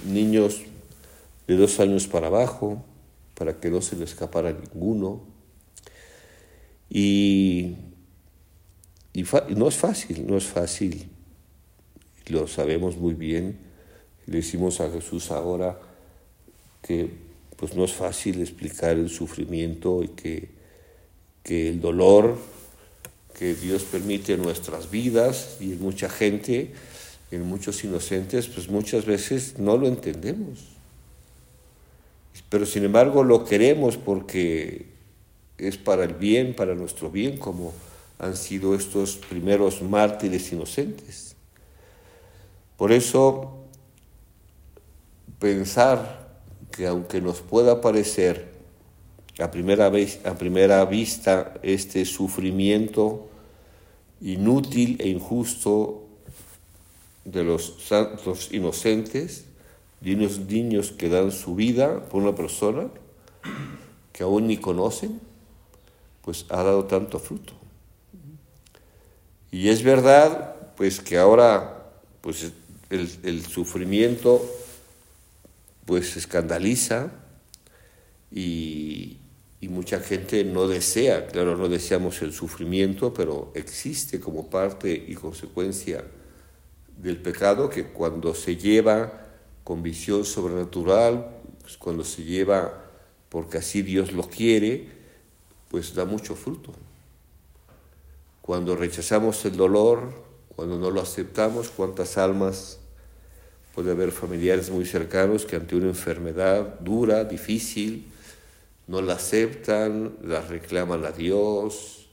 niños 0.05 0.61
de 1.47 1.55
dos 1.55 1.79
años 1.79 2.07
para 2.07 2.27
abajo, 2.27 2.83
para 3.35 3.59
que 3.59 3.69
no 3.69 3.81
se 3.81 3.95
le 3.95 4.05
escapara 4.05 4.51
ninguno. 4.51 5.21
Y, 6.89 7.75
y, 9.13 9.23
no 9.55 9.67
es 9.67 9.75
fácil, 9.75 10.25
no 10.25 10.37
es 10.37 10.45
fácil, 10.45 11.09
lo 12.27 12.47
sabemos 12.47 12.97
muy 12.97 13.13
bien, 13.13 13.66
le 14.27 14.37
decimos 14.37 14.79
a 14.81 14.91
Jesús 14.91 15.31
ahora 15.31 15.79
que 16.81 17.09
pues 17.55 17.73
no 17.73 17.83
es 17.83 17.93
fácil 17.93 18.39
explicar 18.41 18.97
el 18.97 19.09
sufrimiento 19.09 20.03
y 20.03 20.09
que, 20.09 20.49
que 21.43 21.69
el 21.69 21.81
dolor 21.81 22.37
que 23.37 23.55
Dios 23.55 23.83
permite 23.83 24.33
en 24.33 24.41
nuestras 24.41 24.91
vidas 24.91 25.57
y 25.59 25.73
en 25.73 25.81
mucha 25.81 26.09
gente, 26.09 26.73
en 27.31 27.43
muchos 27.43 27.83
inocentes, 27.83 28.47
pues 28.47 28.69
muchas 28.69 29.05
veces 29.05 29.57
no 29.57 29.77
lo 29.77 29.87
entendemos. 29.87 30.65
Pero 32.49 32.65
sin 32.65 32.83
embargo 32.83 33.23
lo 33.23 33.43
queremos 33.43 33.97
porque 33.97 34.85
es 35.57 35.77
para 35.77 36.03
el 36.03 36.13
bien, 36.13 36.55
para 36.55 36.75
nuestro 36.75 37.09
bien, 37.09 37.37
como 37.37 37.73
han 38.19 38.35
sido 38.35 38.75
estos 38.75 39.17
primeros 39.17 39.81
mártires 39.81 40.51
inocentes. 40.51 41.35
Por 42.77 42.91
eso, 42.91 43.66
pensar 45.39 46.27
que 46.71 46.87
aunque 46.87 47.21
nos 47.21 47.41
pueda 47.41 47.81
parecer 47.81 48.57
a 49.39 49.51
primera, 49.51 49.89
vez, 49.89 50.19
a 50.25 50.35
primera 50.35 50.83
vista 50.85 51.53
este 51.61 52.05
sufrimiento 52.05 53.29
inútil 54.21 54.97
e 54.99 55.09
injusto 55.09 56.03
de 57.25 57.43
los 57.43 57.75
santos 57.85 58.49
inocentes, 58.51 59.45
de 60.01 60.15
unos 60.15 60.39
niños 60.39 60.91
que 60.91 61.09
dan 61.09 61.31
su 61.31 61.55
vida 61.55 62.01
por 62.09 62.21
una 62.21 62.35
persona 62.35 62.89
que 64.13 64.23
aún 64.23 64.47
ni 64.47 64.57
conocen, 64.57 65.19
pues 66.21 66.45
ha 66.49 66.63
dado 66.63 66.85
tanto 66.85 67.19
fruto. 67.19 67.53
Y 69.51 69.69
es 69.69 69.83
verdad, 69.83 70.55
pues 70.75 70.99
que 70.99 71.17
ahora, 71.17 71.85
pues 72.21 72.51
el, 72.89 73.09
el 73.23 73.45
sufrimiento, 73.45 74.41
pues 75.87 76.17
escandaliza 76.17 77.11
y, 78.29 79.17
y 79.61 79.69
mucha 79.69 80.01
gente 80.01 80.43
no 80.43 80.67
desea, 80.67 81.27
claro, 81.27 81.55
no 81.55 81.69
deseamos 81.69 82.21
el 82.21 82.33
sufrimiento, 82.33 83.13
pero 83.13 83.51
existe 83.55 84.19
como 84.19 84.49
parte 84.49 84.91
y 85.07 85.15
consecuencia 85.15 86.03
del 86.97 87.21
pecado 87.21 87.69
que 87.69 87.85
cuando 87.85 88.35
se 88.35 88.57
lleva 88.57 89.27
con 89.63 89.81
visión 89.81 90.25
sobrenatural, 90.25 91.29
pues 91.61 91.77
cuando 91.77 92.03
se 92.03 92.23
lleva 92.23 92.83
porque 93.29 93.57
así 93.57 93.81
Dios 93.81 94.11
lo 94.11 94.23
quiere, 94.23 94.89
pues 95.69 95.95
da 95.95 96.03
mucho 96.03 96.35
fruto. 96.35 96.73
Cuando 98.41 98.75
rechazamos 98.75 99.43
el 99.45 99.55
dolor, 99.55 100.23
cuando 100.53 100.77
no 100.77 100.91
lo 100.91 101.01
aceptamos, 101.01 101.69
cuántas 101.69 102.17
almas 102.17 102.79
puede 103.77 103.91
haber 103.91 104.11
familiares 104.11 104.71
muy 104.71 104.85
cercanos 104.85 105.45
que 105.45 105.55
ante 105.55 105.75
una 105.75 105.89
enfermedad 105.89 106.79
dura, 106.79 107.23
difícil, 107.25 108.07
no 108.87 109.03
la 109.03 109.13
aceptan, 109.13 110.15
la 110.23 110.41
reclaman 110.41 111.05
a 111.05 111.11
Dios, 111.11 112.07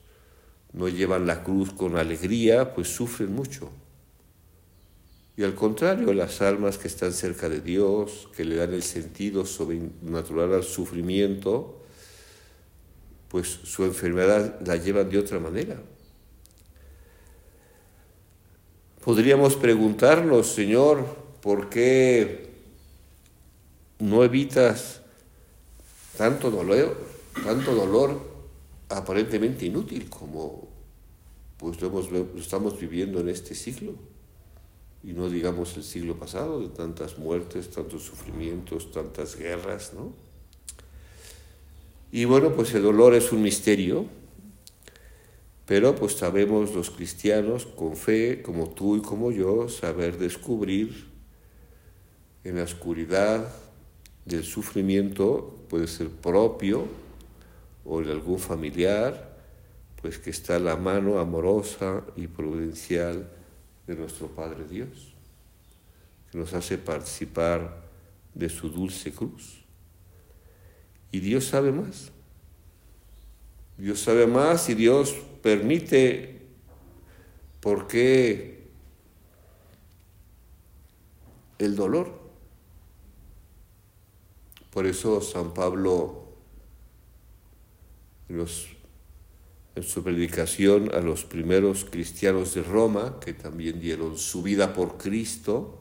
no 0.74 0.88
llevan 0.90 1.26
la 1.26 1.42
cruz 1.42 1.72
con 1.72 1.96
alegría, 1.96 2.74
pues 2.74 2.88
sufren 2.88 3.34
mucho. 3.34 3.70
Y 5.38 5.42
al 5.42 5.54
contrario, 5.54 6.12
las 6.12 6.42
almas 6.42 6.76
que 6.76 6.88
están 6.88 7.14
cerca 7.14 7.48
de 7.48 7.62
Dios, 7.62 8.28
que 8.36 8.44
le 8.44 8.56
dan 8.56 8.74
el 8.74 8.82
sentido 8.82 9.46
sobrenatural 9.46 10.52
al 10.52 10.64
sufrimiento, 10.64 11.80
pues 13.30 13.48
su 13.48 13.86
enfermedad 13.86 14.60
la 14.66 14.76
llevan 14.76 15.08
de 15.08 15.16
otra 15.16 15.40
manera. 15.40 15.80
Podríamos 19.02 19.56
preguntarnos, 19.56 20.48
Señor, 20.48 21.23
¿por 21.44 21.68
qué 21.68 22.48
no 23.98 24.24
evitas 24.24 25.02
tanto 26.16 26.50
dolor, 26.50 26.96
tanto 27.44 27.74
dolor 27.74 28.18
aparentemente 28.88 29.66
inútil 29.66 30.08
como 30.08 30.68
pues 31.58 31.82
lo, 31.82 31.90
lo 31.90 32.40
estamos 32.40 32.80
viviendo 32.80 33.20
en 33.20 33.28
este 33.28 33.54
siglo. 33.54 33.92
Y 35.02 35.12
no 35.12 35.28
digamos 35.28 35.76
el 35.76 35.84
siglo 35.84 36.18
pasado, 36.18 36.62
de 36.62 36.68
tantas 36.70 37.18
muertes, 37.18 37.68
tantos 37.68 38.04
sufrimientos, 38.04 38.90
tantas 38.90 39.36
guerras, 39.36 39.92
¿no? 39.92 40.14
Y 42.10 42.24
bueno, 42.24 42.54
pues 42.54 42.72
el 42.72 42.84
dolor 42.84 43.12
es 43.14 43.32
un 43.32 43.42
misterio, 43.42 44.06
pero 45.66 45.94
pues 45.94 46.14
sabemos 46.14 46.74
los 46.74 46.88
cristianos 46.88 47.66
con 47.66 47.98
fe, 47.98 48.40
como 48.40 48.70
tú 48.70 48.96
y 48.96 49.02
como 49.02 49.30
yo, 49.30 49.68
saber 49.68 50.16
descubrir 50.16 51.13
en 52.44 52.56
la 52.56 52.62
oscuridad 52.62 53.48
del 54.24 54.44
sufrimiento 54.44 55.64
puede 55.68 55.86
ser 55.86 56.08
propio 56.08 56.86
o 57.84 58.00
de 58.02 58.12
algún 58.12 58.38
familiar, 58.38 59.34
pues 60.00 60.18
que 60.18 60.30
está 60.30 60.58
la 60.58 60.76
mano 60.76 61.18
amorosa 61.18 62.04
y 62.16 62.26
providencial 62.26 63.30
de 63.86 63.94
nuestro 63.94 64.28
Padre 64.28 64.64
Dios, 64.68 65.14
que 66.30 66.38
nos 66.38 66.52
hace 66.52 66.78
participar 66.78 67.82
de 68.34 68.48
su 68.48 68.68
dulce 68.68 69.12
cruz. 69.12 69.64
Y 71.10 71.20
Dios 71.20 71.46
sabe 71.46 71.72
más. 71.72 72.10
Dios 73.78 74.00
sabe 74.00 74.26
más 74.26 74.68
y 74.68 74.74
Dios 74.74 75.14
permite 75.42 76.42
por 77.60 77.86
qué 77.86 78.68
el 81.58 81.76
dolor. 81.76 82.23
Por 84.74 84.86
eso 84.86 85.20
San 85.20 85.54
Pablo 85.54 86.24
en, 88.28 88.44
su 89.84 90.02
predicación 90.02 90.92
a 90.92 90.98
los 90.98 91.24
primeros 91.24 91.84
cristianos 91.84 92.54
de 92.54 92.64
Roma, 92.64 93.20
que 93.20 93.34
también 93.34 93.78
dieron 93.78 94.18
su 94.18 94.42
vida 94.42 94.74
por 94.74 94.96
Cristo, 94.98 95.78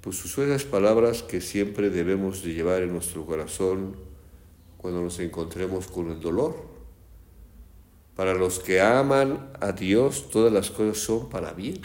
pues 0.00 0.24
usó 0.24 0.44
esas 0.44 0.62
palabras 0.62 1.24
que 1.24 1.40
siempre 1.40 1.90
debemos 1.90 2.44
de 2.44 2.54
llevar 2.54 2.82
en 2.82 2.92
nuestro 2.92 3.26
corazón 3.26 3.96
cuando 4.78 5.02
nos 5.02 5.18
encontremos 5.18 5.88
con 5.88 6.12
el 6.12 6.20
dolor. 6.20 6.54
Para 8.14 8.34
los 8.34 8.60
que 8.60 8.80
aman 8.80 9.50
a 9.60 9.72
Dios, 9.72 10.30
todas 10.30 10.52
las 10.52 10.70
cosas 10.70 10.98
son 10.98 11.28
para 11.30 11.52
bien 11.52 11.80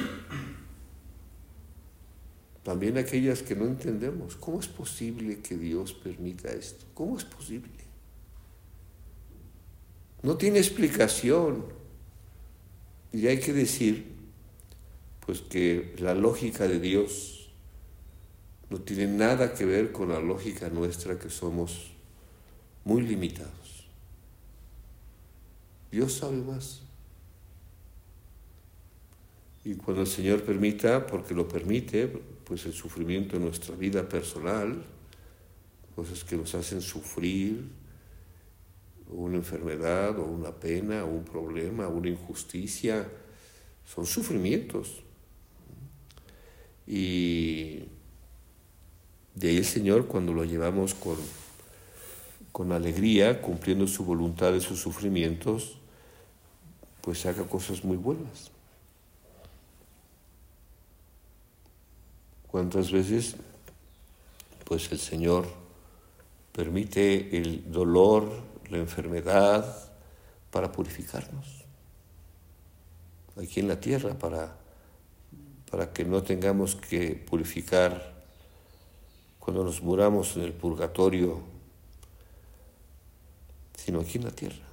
también 2.64 2.98
aquellas 2.98 3.42
que 3.42 3.56
no 3.56 3.66
entendemos. 3.66 4.36
¿Cómo 4.36 4.60
es 4.60 4.68
posible 4.68 5.40
que 5.40 5.58
Dios 5.58 5.94
permita 5.94 6.52
esto? 6.52 6.86
¿Cómo 6.94 7.18
es 7.18 7.24
posible? 7.24 7.72
No 10.22 10.38
tiene 10.38 10.60
explicación. 10.60 11.66
Y 13.12 13.28
hay 13.28 13.40
que 13.40 13.54
decir, 13.54 14.06
pues 15.26 15.42
que 15.42 15.96
la 16.00 16.14
lógica 16.14 16.68
de 16.68 16.80
Dios 16.80 17.50
no 18.70 18.80
tiene 18.80 19.08
nada 19.08 19.54
que 19.54 19.66
ver 19.66 19.92
con 19.92 20.10
la 20.10 20.20
lógica 20.20 20.70
nuestra 20.70 21.18
que 21.18 21.30
somos 21.30 21.92
muy 22.84 23.02
limitados. 23.02 23.88
Dios 25.92 26.14
sabe 26.14 26.38
más. 26.38 26.82
Y 29.64 29.76
cuando 29.76 30.02
el 30.02 30.08
Señor 30.08 30.44
permita, 30.44 31.06
porque 31.08 31.34
lo 31.34 31.48
permite, 31.48 32.12
pues 32.50 32.66
el 32.66 32.74
sufrimiento 32.74 33.38
en 33.38 33.44
nuestra 33.44 33.76
vida 33.76 34.10
personal, 34.10 34.84
cosas 35.96 36.24
que 36.24 36.36
nos 36.36 36.56
hacen 36.56 36.82
sufrir, 36.82 37.64
una 39.08 39.38
enfermedad 39.38 40.18
o 40.18 40.24
una 40.24 40.52
pena 40.52 41.06
o 41.06 41.10
un 41.10 41.24
problema, 41.24 41.88
una 41.88 42.10
injusticia, 42.10 43.08
son 43.86 44.08
sufrimientos. 44.08 45.04
Y 46.88 47.84
de 49.36 49.50
ahí 49.50 49.58
el 49.58 49.66
Señor, 49.66 50.08
cuando 50.08 50.34
lo 50.34 50.44
llevamos 50.44 50.96
con, 50.96 51.18
con 52.52 52.72
alegría, 52.72 53.44
cumpliendo 53.44 53.86
su 53.86 54.04
voluntad 54.06 54.54
de 54.54 54.60
sus 54.60 54.80
sufrimientos, 54.80 55.78
pues 57.02 57.28
haga 57.28 57.44
cosas 57.44 57.84
muy 57.84 57.98
buenas. 57.98 58.50
¿Cuántas 62.52 62.92
veces 62.92 63.36
pues 64.66 64.92
el 64.92 65.00
Señor 65.00 65.48
permite 66.52 67.38
el 67.38 67.72
dolor, 67.72 68.30
la 68.70 68.78
enfermedad 68.78 69.92
para 70.52 70.72
purificarnos? 70.72 71.60
aquí 73.42 73.60
en 73.60 73.68
la 73.68 73.80
tierra 73.80 74.18
para, 74.18 74.56
para 75.70 75.92
que 75.94 76.04
no 76.04 76.24
tengamos 76.24 76.76
que 76.76 77.16
purificar 77.16 78.20
cuando 79.40 79.64
nos 79.64 79.82
muramos 79.82 80.36
en 80.36 80.44
el 80.44 80.54
purgatorio, 80.54 81.40
sino 83.76 84.02
aquí 84.02 84.18
en 84.18 84.26
la 84.26 84.32
tierra. 84.32 84.66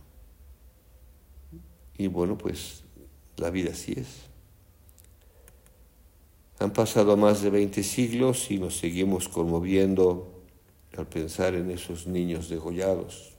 Y 1.96 2.08
bueno, 2.08 2.36
pues 2.36 2.82
la 3.36 3.50
vida 3.50 3.70
así 3.70 3.94
es. 3.96 4.35
Han 6.58 6.72
pasado 6.72 7.16
más 7.16 7.42
de 7.42 7.50
20 7.50 7.82
siglos 7.82 8.50
y 8.50 8.58
nos 8.58 8.78
seguimos 8.78 9.28
conmoviendo 9.28 10.32
al 10.96 11.06
pensar 11.06 11.54
en 11.54 11.70
esos 11.70 12.06
niños 12.06 12.48
degollados 12.48 13.32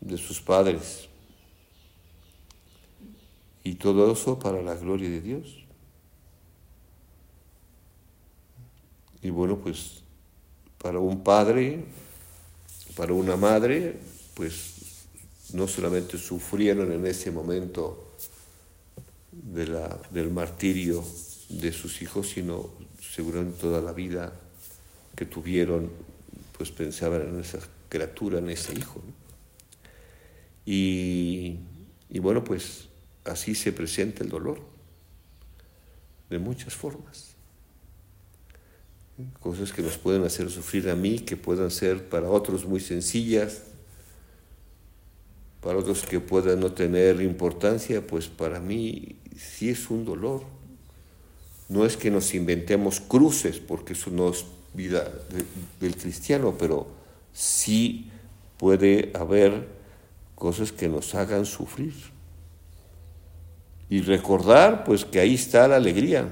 de 0.00 0.16
sus 0.16 0.40
padres. 0.40 1.08
Y 3.64 3.74
todo 3.74 4.12
eso 4.12 4.38
para 4.38 4.62
la 4.62 4.74
gloria 4.74 5.10
de 5.10 5.20
Dios. 5.20 5.64
Y 9.20 9.30
bueno, 9.30 9.58
pues 9.58 10.02
para 10.78 11.00
un 11.00 11.24
padre, 11.24 11.84
para 12.96 13.12
una 13.12 13.36
madre, 13.36 13.98
pues 14.34 15.06
no 15.52 15.66
solamente 15.66 16.18
sufrieron 16.18 16.92
en 16.92 17.04
ese 17.04 17.30
momento 17.30 18.07
de 19.42 19.66
la, 19.66 20.00
del 20.10 20.30
martirio 20.30 21.04
de 21.48 21.72
sus 21.72 22.02
hijos, 22.02 22.30
sino 22.30 22.70
seguramente 23.00 23.60
toda 23.60 23.80
la 23.80 23.92
vida 23.92 24.32
que 25.16 25.26
tuvieron, 25.26 25.90
pues 26.56 26.70
pensaban 26.70 27.22
en 27.22 27.40
esa 27.40 27.58
criatura, 27.88 28.38
en 28.38 28.50
ese 28.50 28.72
hijo. 28.74 29.02
Y, 30.64 31.58
y 32.10 32.18
bueno, 32.18 32.44
pues 32.44 32.88
así 33.24 33.54
se 33.54 33.72
presenta 33.72 34.22
el 34.22 34.30
dolor, 34.30 34.60
de 36.30 36.38
muchas 36.38 36.74
formas. 36.74 37.34
Cosas 39.40 39.72
que 39.72 39.82
nos 39.82 39.98
pueden 39.98 40.22
hacer 40.24 40.50
sufrir 40.50 40.88
a 40.90 40.94
mí, 40.94 41.18
que 41.20 41.36
puedan 41.36 41.70
ser 41.70 42.08
para 42.08 42.30
otros 42.30 42.64
muy 42.64 42.80
sencillas, 42.80 43.62
para 45.60 45.78
otros 45.78 46.02
que 46.02 46.20
puedan 46.20 46.60
no 46.60 46.72
tener 46.72 47.20
importancia, 47.20 48.06
pues 48.06 48.28
para 48.28 48.60
mí 48.60 49.16
sí 49.36 49.70
es 49.70 49.90
un 49.90 50.04
dolor. 50.04 50.42
No 51.68 51.84
es 51.84 51.96
que 51.96 52.10
nos 52.10 52.34
inventemos 52.34 53.00
cruces, 53.00 53.58
porque 53.58 53.92
eso 53.92 54.10
no 54.10 54.30
es 54.30 54.44
vida 54.72 55.10
del 55.80 55.96
cristiano, 55.96 56.54
pero 56.58 56.86
sí 57.32 58.10
puede 58.56 59.10
haber 59.14 59.68
cosas 60.34 60.72
que 60.72 60.88
nos 60.88 61.14
hagan 61.14 61.44
sufrir. 61.44 61.94
Y 63.90 64.02
recordar, 64.02 64.84
pues 64.84 65.04
que 65.04 65.20
ahí 65.20 65.34
está 65.34 65.66
la 65.66 65.76
alegría. 65.76 66.28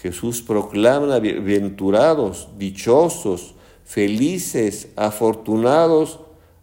Jesús 0.00 0.40
proclama 0.40 1.18
bienaventurados, 1.18 2.48
dichosos, 2.58 3.54
felices, 3.84 4.88
afortunados 4.96 6.20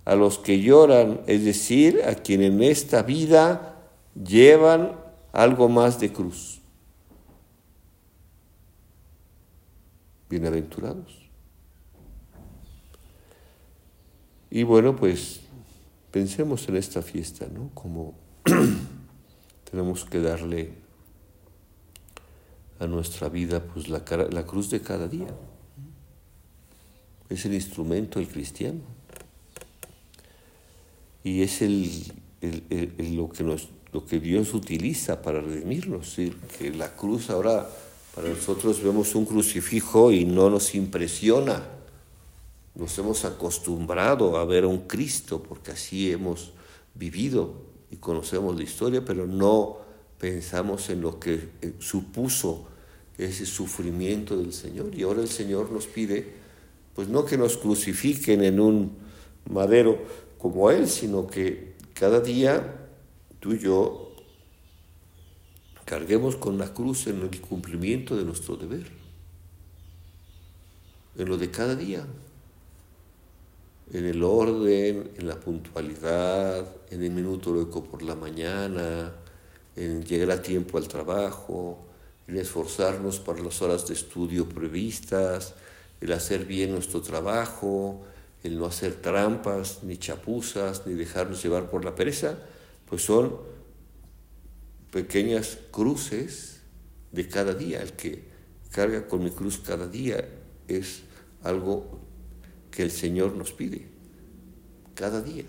a 0.08 0.15
los 0.15 0.39
que 0.39 0.62
lloran, 0.62 1.20
es 1.28 1.43
decir, 1.43 2.02
a 2.06 2.15
quienes 2.15 2.54
en 2.54 2.63
esta 2.63 3.04
vida 3.04 3.76
llevan 4.15 4.93
algo 5.34 5.67
más 5.67 6.00
de 6.00 6.13
cruz. 6.13 6.62
Bienaventurados. 10.30 11.30
Y 14.50 14.63
bueno, 14.63 14.96
pues 14.96 15.41
pensemos 16.10 16.70
en 16.70 16.78
esta 16.78 17.02
fiesta, 17.02 17.46
¿no? 17.54 17.70
Como 17.74 18.13
tenemos 19.70 20.06
que 20.06 20.22
darle 20.22 20.72
a 22.80 22.88
nuestra 22.88 23.28
vida 23.28 23.62
pues 23.62 23.89
la, 23.89 24.06
la 24.32 24.46
cruz 24.46 24.70
de 24.70 24.80
cada 24.80 25.10
día. 25.10 25.36
Es 27.28 27.43
el 27.43 27.56
instrumento 27.56 28.20
del 28.20 28.30
cristiano 28.30 28.96
y 31.23 31.41
es 31.41 31.62
el, 31.62 32.03
lo, 33.15 33.30
que 33.30 33.43
nos, 33.43 33.69
lo 33.91 34.06
que 34.06 34.19
Dios 34.19 34.53
utiliza 34.53 35.21
para 35.21 35.41
redimirnos. 35.41 36.15
que 36.58 36.71
la 36.71 36.95
cruz 36.95 37.30
ahora 37.30 37.69
para 38.15 38.30
nosotros 38.30 38.82
vemos 38.82 39.13
un 39.15 39.25
crucifijo 39.25 40.12
y 40.12 40.25
no 40.25 40.49
nos 40.49 40.73
impresiona. 40.75 41.63
Nos 42.75 42.97
hemos 42.97 43.25
acostumbrado 43.25 44.38
a 44.38 44.45
ver 44.45 44.63
a 44.63 44.67
un 44.67 44.88
Cristo 44.88 45.41
porque 45.41 45.71
así 45.71 46.12
hemos 46.12 46.51
vivido 46.93 47.53
y 47.91 47.97
conocemos 47.97 48.56
la 48.56 48.63
historia, 48.63 49.03
pero 49.06 49.27
no 49.27 49.77
pensamos 50.17 50.89
en 50.89 51.01
lo 51.01 51.19
que 51.19 51.49
eh, 51.62 51.73
supuso 51.80 52.67
ese 53.17 53.45
sufrimiento 53.45 54.38
del 54.38 54.53
Señor. 54.53 54.93
Y 54.95 55.03
ahora 55.03 55.21
el 55.21 55.30
Señor 55.30 55.71
nos 55.71 55.88
pide, 55.88 56.27
pues 56.95 57.08
no 57.08 57.25
que 57.25 57.38
nos 57.38 57.58
crucifiquen 57.58 58.43
en 58.43 58.60
un 58.60 58.91
madero, 59.49 59.99
como 60.38 60.69
Él, 60.71 60.88
sino 60.88 61.28
que 61.28 61.76
cada 61.93 62.19
día 62.19 62.89
tú 63.39 63.54
y 63.54 63.60
yo 63.60 64.15
carguemos 65.86 66.36
con 66.36 66.58
la 66.58 66.73
cruz 66.73 67.08
en 67.08 67.21
el 67.21 67.41
cumplimiento 67.41 68.15
de 68.17 68.26
nuestro 68.26 68.58
deber, 68.58 68.91
en 71.17 71.30
lo 71.30 71.38
de 71.38 71.50
cada 71.50 71.76
día, 71.76 72.06
en 73.93 74.06
el 74.06 74.21
orden, 74.21 75.12
en 75.15 75.28
la 75.28 75.39
puntualidad, 75.39 76.67
en 76.91 77.04
el 77.04 77.12
minuto 77.12 77.60
eco 77.62 77.84
por 77.84 78.04
la 78.04 78.15
mañana, 78.15 79.13
en 79.76 80.04
llegar 80.04 80.32
a 80.32 80.41
tiempo 80.41 80.78
al 80.78 80.88
trabajo, 80.88 81.80
en 82.28 82.38
esforzarnos 82.38 83.19
para 83.19 83.41
las 83.41 83.62
horas 83.62 83.88
de 83.88 83.93
estudio 83.93 84.47
previstas, 84.50 85.54
el 86.02 86.12
hacer 86.12 86.45
bien 86.45 86.71
nuestro 86.71 87.02
trabajo, 87.02 88.02
el 88.43 88.58
no 88.58 88.65
hacer 88.65 88.95
trampas, 88.95 89.84
ni 89.84 89.97
chapuzas, 89.97 90.86
ni 90.86 90.93
dejarnos 90.93 91.41
llevar 91.43 91.69
por 91.69 91.84
la 91.84 91.95
pereza, 91.95 92.38
pues 92.88 93.04
son 93.04 93.38
pequeñas 94.91 95.58
cruces 95.71 96.62
de 97.12 97.28
cada 97.28 97.54
día. 97.54 97.82
El 97.82 97.93
que 97.93 98.26
carga 98.71 99.08
con 99.08 99.23
mi 99.23 99.32
cruz 99.32 99.58
cada 99.58 99.88
día 99.88 100.28
es 100.67 101.02
algo 101.43 102.00
que 102.71 102.84
el 102.84 102.91
Señor 102.91 103.36
nos 103.36 103.52
pide, 103.52 103.88
cada 104.93 105.21
día. 105.21 105.45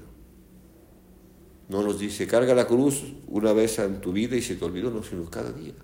No 1.69 1.83
nos 1.83 1.99
dice, 1.99 2.27
carga 2.27 2.55
la 2.55 2.67
cruz 2.67 3.03
una 3.27 3.53
vez 3.53 3.79
en 3.79 4.01
tu 4.01 4.13
vida 4.13 4.37
y 4.37 4.43
se 4.43 4.57
te 4.57 4.65
olvidó, 4.65 4.91
no, 4.91 5.03
sino 5.03 5.29
cada 5.31 5.53
día. 5.53 5.75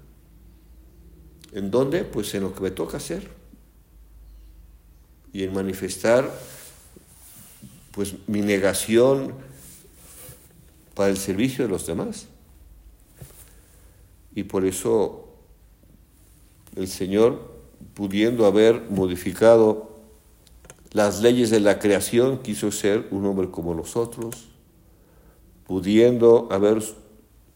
¿En 1.52 1.70
dónde? 1.70 2.04
Pues 2.04 2.34
en 2.34 2.42
lo 2.42 2.54
que 2.54 2.60
me 2.60 2.70
toca 2.70 2.96
hacer. 2.96 3.30
Y 5.32 5.42
en 5.42 5.52
manifestar 5.52 6.32
pues 7.94 8.16
mi 8.26 8.40
negación 8.40 9.34
para 10.94 11.10
el 11.10 11.16
servicio 11.16 11.64
de 11.64 11.70
los 11.70 11.86
demás. 11.86 12.26
Y 14.34 14.44
por 14.44 14.64
eso 14.64 15.28
el 16.74 16.88
Señor, 16.88 17.52
pudiendo 17.94 18.46
haber 18.46 18.90
modificado 18.90 19.94
las 20.92 21.20
leyes 21.22 21.50
de 21.50 21.60
la 21.60 21.78
creación, 21.78 22.38
quiso 22.38 22.72
ser 22.72 23.06
un 23.10 23.26
hombre 23.26 23.50
como 23.50 23.74
nosotros, 23.74 24.48
pudiendo 25.66 26.48
haber 26.50 26.82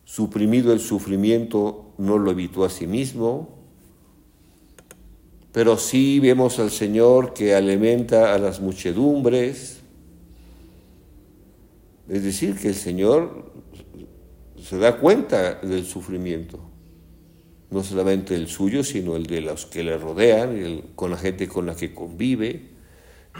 suprimido 0.05 0.73
el 0.73 0.81
sufrimiento, 0.81 1.87
no 1.99 2.19
lo 2.19 2.31
evitó 2.31 2.65
a 2.65 2.71
sí 2.71 2.87
mismo, 2.87 3.59
pero 5.53 5.77
sí 5.77 6.21
vemos 6.21 6.59
al 6.61 6.71
Señor 6.71 7.35
que 7.35 7.55
alimenta 7.55 8.35
a 8.35 8.39
las 8.39 8.61
muchedumbres, 8.61 9.78
es 12.09 12.23
decir, 12.23 12.59
que 12.59 12.69
el 12.69 12.75
Señor 12.75 13.53
se 14.63 14.79
da 14.79 14.99
cuenta 14.99 15.57
del 15.57 15.85
sufrimiento, 15.85 16.59
no 17.71 17.85
solamente 17.85 18.35
el 18.35 18.49
suyo, 18.49 18.83
sino 18.83 19.15
el 19.17 19.27
de 19.27 19.43
los 19.43 19.67
que 19.67 19.85
le 19.85 19.97
rodean, 19.99 20.83
con 20.95 21.11
la 21.11 21.19
gente 21.19 21.47
con 21.49 21.67
la 21.67 21.77
que 21.77 21.95
convive. 21.95 22.71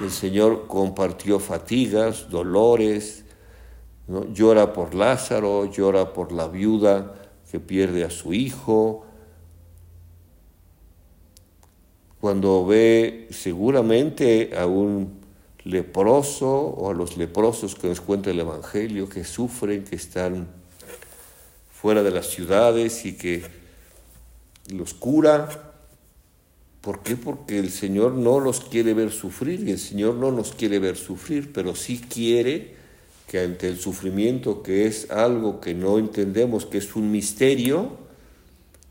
El 0.01 0.11
Señor 0.11 0.67
compartió 0.67 1.39
fatigas, 1.39 2.29
dolores, 2.29 3.25
llora 4.33 4.73
por 4.73 4.95
Lázaro, 4.95 5.71
llora 5.71 6.13
por 6.13 6.33
la 6.33 6.49
viuda 6.49 7.15
que 7.51 7.61
pierde 7.61 8.05
a 8.05 8.11
su 8.11 8.35
hijo. 8.35 9.07
Cuando 12.21 12.67
ve 12.67 13.29
seguramente 13.31 14.51
a 14.59 14.67
un 14.67 15.18
leproso 15.69 16.49
o 16.49 16.91
a 16.91 16.95
los 16.95 17.19
leprosos 17.19 17.75
que 17.75 17.89
nos 17.89 18.01
cuenta 18.01 18.31
el 18.31 18.41
Evangelio, 18.41 19.07
que 19.07 19.23
sufren, 19.23 19.85
que 19.85 19.97
están 19.97 20.49
fuera 21.71 22.03
de 22.03 22.11
las 22.11 22.29
ciudades 22.29 23.05
y 23.05 23.19
que 23.19 23.45
los 24.71 24.95
cura. 24.95 25.75
¿Por 26.81 27.03
qué? 27.03 27.17
Porque 27.17 27.59
el 27.59 27.71
Señor 27.71 28.13
no 28.13 28.41
los 28.41 28.61
quiere 28.61 28.95
ver 28.95 29.11
sufrir 29.11 29.69
y 29.69 29.73
el 29.73 29.79
Señor 29.79 30.15
no 30.15 30.33
nos 30.33 30.53
quiere 30.53 30.79
ver 30.79 30.97
sufrir, 30.97 31.53
pero 31.53 31.75
sí 31.75 32.01
quiere 32.01 32.75
que 33.27 33.41
ante 33.41 33.69
el 33.69 33.79
sufrimiento, 33.79 34.63
que 34.63 34.87
es 34.87 35.11
algo 35.11 35.61
que 35.61 35.75
no 35.75 35.99
entendemos, 35.99 36.65
que 36.65 36.79
es 36.79 36.97
un 36.97 37.11
misterio, 37.11 37.99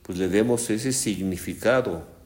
pues 0.04 0.20
le 0.20 0.28
demos 0.28 0.70
ese 0.70 0.94
significado. 0.94 2.17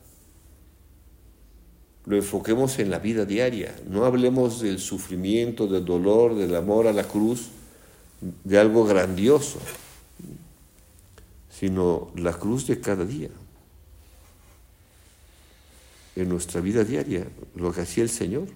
Lo 2.12 2.18
enfoquemos 2.18 2.78
en 2.80 2.92
la 2.92 3.00
vida 3.00 3.24
diaria. 3.24 3.74
No 3.88 4.04
hablemos 4.04 4.60
del 4.60 4.80
sufrimiento, 4.80 5.66
del 5.66 5.86
dolor, 5.86 6.36
del 6.36 6.54
amor 6.58 6.88
a 6.88 6.92
la 6.92 7.06
cruz, 7.06 7.48
de 8.44 8.60
algo 8.60 8.84
grandioso, 8.84 9.60
sino 11.50 12.12
la 12.18 12.34
cruz 12.34 12.68
de 12.68 12.82
cada 12.82 13.06
día. 13.06 13.30
En 16.18 16.28
nuestra 16.28 16.60
vida 16.60 16.84
diaria, 16.84 17.26
lo 17.56 17.72
que 17.72 17.80
hacía 17.80 18.04
el 18.04 18.10
Señor. 18.10 18.50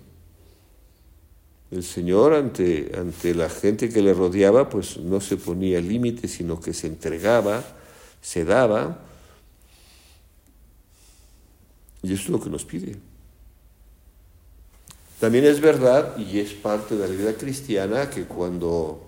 El 1.72 1.86
Señor 1.86 2.34
ante, 2.34 2.91
ante 2.94 3.34
la 3.34 3.48
gente 3.50 3.88
que 3.88 4.02
le 4.02 4.13
rodeaba, 4.13 4.68
pues 4.68 4.98
no 4.98 5.22
se 5.22 5.38
ponía 5.38 5.80
límites, 5.80 6.30
sino 6.30 6.60
que 6.60 6.74
se 6.74 6.88
entregaba, 6.88 7.63
se 8.22 8.44
daba. 8.44 9.00
Y 12.04 12.12
eso 12.12 12.24
es 12.24 12.30
lo 12.30 12.41
que 12.41 12.50
nos 12.50 12.65
pide. 12.65 13.14
También 15.19 15.45
es 15.45 15.62
verdad, 15.62 16.17
y 16.17 16.39
es 16.39 16.54
parte 16.54 16.95
de 16.95 17.08
la 17.08 17.15
vida 17.15 17.34
cristiana, 17.34 18.10
que 18.10 18.25
cuando 18.25 19.01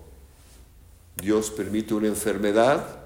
Dios 1.16 1.50
permite 1.50 1.94
una 1.94 2.08
enfermedad, 2.08 2.98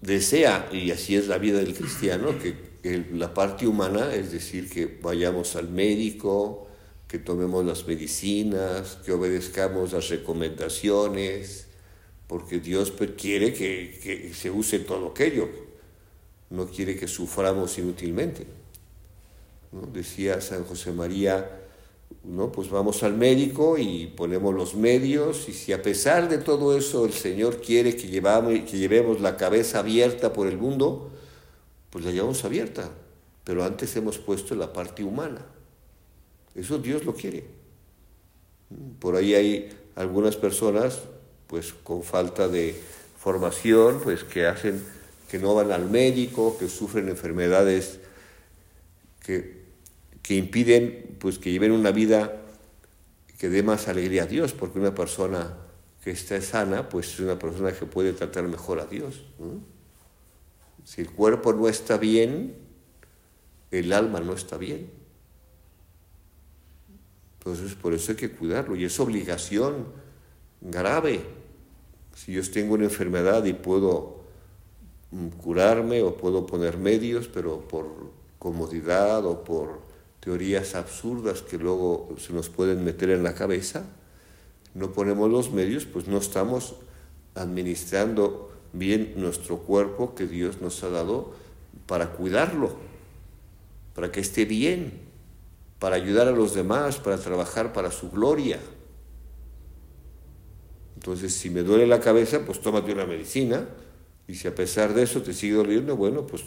desea, 0.00 0.68
y 0.72 0.90
así 0.90 1.16
es 1.16 1.28
la 1.28 1.38
vida 1.38 1.58
del 1.58 1.74
cristiano, 1.74 2.38
que 2.38 2.72
la 3.12 3.32
parte 3.34 3.66
humana, 3.66 4.14
es 4.14 4.32
decir, 4.32 4.68
que 4.68 4.98
vayamos 5.00 5.56
al 5.56 5.68
médico, 5.68 6.66
que 7.06 7.18
tomemos 7.18 7.64
las 7.64 7.86
medicinas, 7.86 8.98
que 9.04 9.12
obedezcamos 9.12 9.92
las 9.92 10.08
recomendaciones, 10.08 11.66
porque 12.26 12.58
Dios 12.58 12.92
quiere 13.18 13.52
que, 13.52 14.32
se 14.34 14.50
use 14.50 14.78
todo 14.78 15.08
aquello, 15.08 15.48
no 16.50 16.66
quiere 16.66 16.96
que 16.96 17.06
suframos 17.06 17.76
inútilmente. 17.76 18.46
Decía 19.92 20.40
San 20.42 20.64
José 20.64 20.92
María, 20.92 21.50
¿no? 22.24 22.52
pues 22.52 22.68
vamos 22.68 23.02
al 23.02 23.14
médico 23.14 23.78
y 23.78 24.06
ponemos 24.06 24.54
los 24.54 24.74
medios, 24.74 25.48
y 25.48 25.54
si 25.54 25.72
a 25.72 25.82
pesar 25.82 26.28
de 26.28 26.38
todo 26.38 26.76
eso 26.76 27.06
el 27.06 27.14
Señor 27.14 27.62
quiere 27.62 27.96
que, 27.96 28.08
llevamos, 28.08 28.52
que 28.70 28.76
llevemos 28.76 29.20
la 29.20 29.36
cabeza 29.38 29.78
abierta 29.78 30.32
por 30.32 30.46
el 30.46 30.58
mundo, 30.58 31.10
pues 31.88 32.04
la 32.04 32.10
llevamos 32.10 32.44
abierta, 32.44 32.90
pero 33.44 33.64
antes 33.64 33.96
hemos 33.96 34.18
puesto 34.18 34.54
la 34.54 34.72
parte 34.72 35.04
humana. 35.04 35.44
Eso 36.54 36.78
Dios 36.78 37.06
lo 37.06 37.14
quiere. 37.14 37.44
Por 38.98 39.16
ahí 39.16 39.34
hay 39.34 39.70
algunas 39.96 40.36
personas, 40.36 41.00
pues 41.46 41.72
con 41.82 42.02
falta 42.02 42.46
de 42.46 42.78
formación, 43.18 44.00
pues 44.02 44.22
que 44.22 44.46
hacen, 44.46 44.82
que 45.30 45.38
no 45.38 45.54
van 45.54 45.72
al 45.72 45.88
médico, 45.88 46.56
que 46.58 46.68
sufren 46.68 47.08
enfermedades 47.08 48.00
que, 49.24 49.61
que 50.32 50.38
impiden, 50.38 51.16
pues 51.18 51.38
que 51.38 51.52
lleven 51.52 51.72
una 51.72 51.90
vida 51.90 52.40
que 53.36 53.50
dé 53.50 53.62
más 53.62 53.86
alegría 53.88 54.22
a 54.22 54.26
Dios, 54.26 54.54
porque 54.54 54.78
una 54.78 54.94
persona 54.94 55.58
que 56.02 56.10
está 56.10 56.40
sana, 56.40 56.88
pues 56.88 57.12
es 57.12 57.20
una 57.20 57.38
persona 57.38 57.70
que 57.72 57.84
puede 57.84 58.14
tratar 58.14 58.44
mejor 58.44 58.80
a 58.80 58.86
Dios. 58.86 59.26
Si 60.84 61.02
el 61.02 61.10
cuerpo 61.10 61.52
no 61.52 61.68
está 61.68 61.98
bien, 61.98 62.54
el 63.70 63.92
alma 63.92 64.20
no 64.20 64.32
está 64.32 64.56
bien. 64.56 64.90
Entonces, 67.38 67.74
por 67.74 67.92
eso 67.92 68.12
hay 68.12 68.16
que 68.16 68.30
cuidarlo 68.30 68.74
y 68.74 68.86
es 68.86 68.98
obligación 69.00 69.84
grave. 70.62 71.20
Si 72.16 72.32
yo 72.32 72.50
tengo 72.50 72.72
una 72.72 72.84
enfermedad 72.84 73.44
y 73.44 73.52
puedo 73.52 74.22
mm, 75.10 75.28
curarme 75.28 76.00
o 76.00 76.16
puedo 76.16 76.46
poner 76.46 76.78
medios, 76.78 77.28
pero 77.28 77.60
por 77.68 77.86
comodidad 78.38 79.26
o 79.26 79.44
por 79.44 79.91
teorías 80.22 80.76
absurdas 80.76 81.42
que 81.42 81.58
luego 81.58 82.14
se 82.16 82.32
nos 82.32 82.48
pueden 82.48 82.84
meter 82.84 83.10
en 83.10 83.24
la 83.24 83.34
cabeza, 83.34 83.84
no 84.72 84.92
ponemos 84.92 85.28
los 85.28 85.50
medios, 85.50 85.84
pues 85.84 86.06
no 86.06 86.18
estamos 86.18 86.76
administrando 87.34 88.52
bien 88.72 89.14
nuestro 89.16 89.58
cuerpo 89.58 90.14
que 90.14 90.28
Dios 90.28 90.60
nos 90.60 90.80
ha 90.84 90.90
dado 90.90 91.32
para 91.86 92.12
cuidarlo, 92.12 92.76
para 93.96 94.12
que 94.12 94.20
esté 94.20 94.44
bien, 94.44 94.92
para 95.80 95.96
ayudar 95.96 96.28
a 96.28 96.32
los 96.32 96.54
demás, 96.54 96.98
para 96.98 97.18
trabajar 97.18 97.72
para 97.72 97.90
su 97.90 98.08
gloria. 98.08 98.60
Entonces, 100.94 101.34
si 101.34 101.50
me 101.50 101.64
duele 101.64 101.88
la 101.88 101.98
cabeza, 101.98 102.46
pues 102.46 102.60
tómate 102.60 102.92
una 102.92 103.06
medicina, 103.06 103.66
y 104.28 104.36
si 104.36 104.46
a 104.46 104.54
pesar 104.54 104.94
de 104.94 105.02
eso 105.02 105.20
te 105.20 105.32
sigue 105.32 105.54
doliendo, 105.54 105.96
bueno, 105.96 106.28
pues 106.28 106.44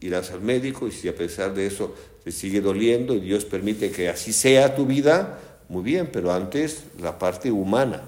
irás 0.00 0.32
al 0.32 0.40
médico, 0.40 0.88
y 0.88 0.90
si 0.90 1.06
a 1.06 1.14
pesar 1.14 1.54
de 1.54 1.66
eso 1.66 1.94
te 2.24 2.32
sigue 2.32 2.60
doliendo 2.60 3.14
y 3.14 3.20
Dios 3.20 3.44
permite 3.44 3.90
que 3.90 4.08
así 4.08 4.32
sea 4.32 4.74
tu 4.74 4.86
vida, 4.86 5.38
muy 5.68 5.82
bien, 5.82 6.10
pero 6.12 6.32
antes 6.32 6.84
la 7.00 7.18
parte 7.18 7.50
humana. 7.50 8.02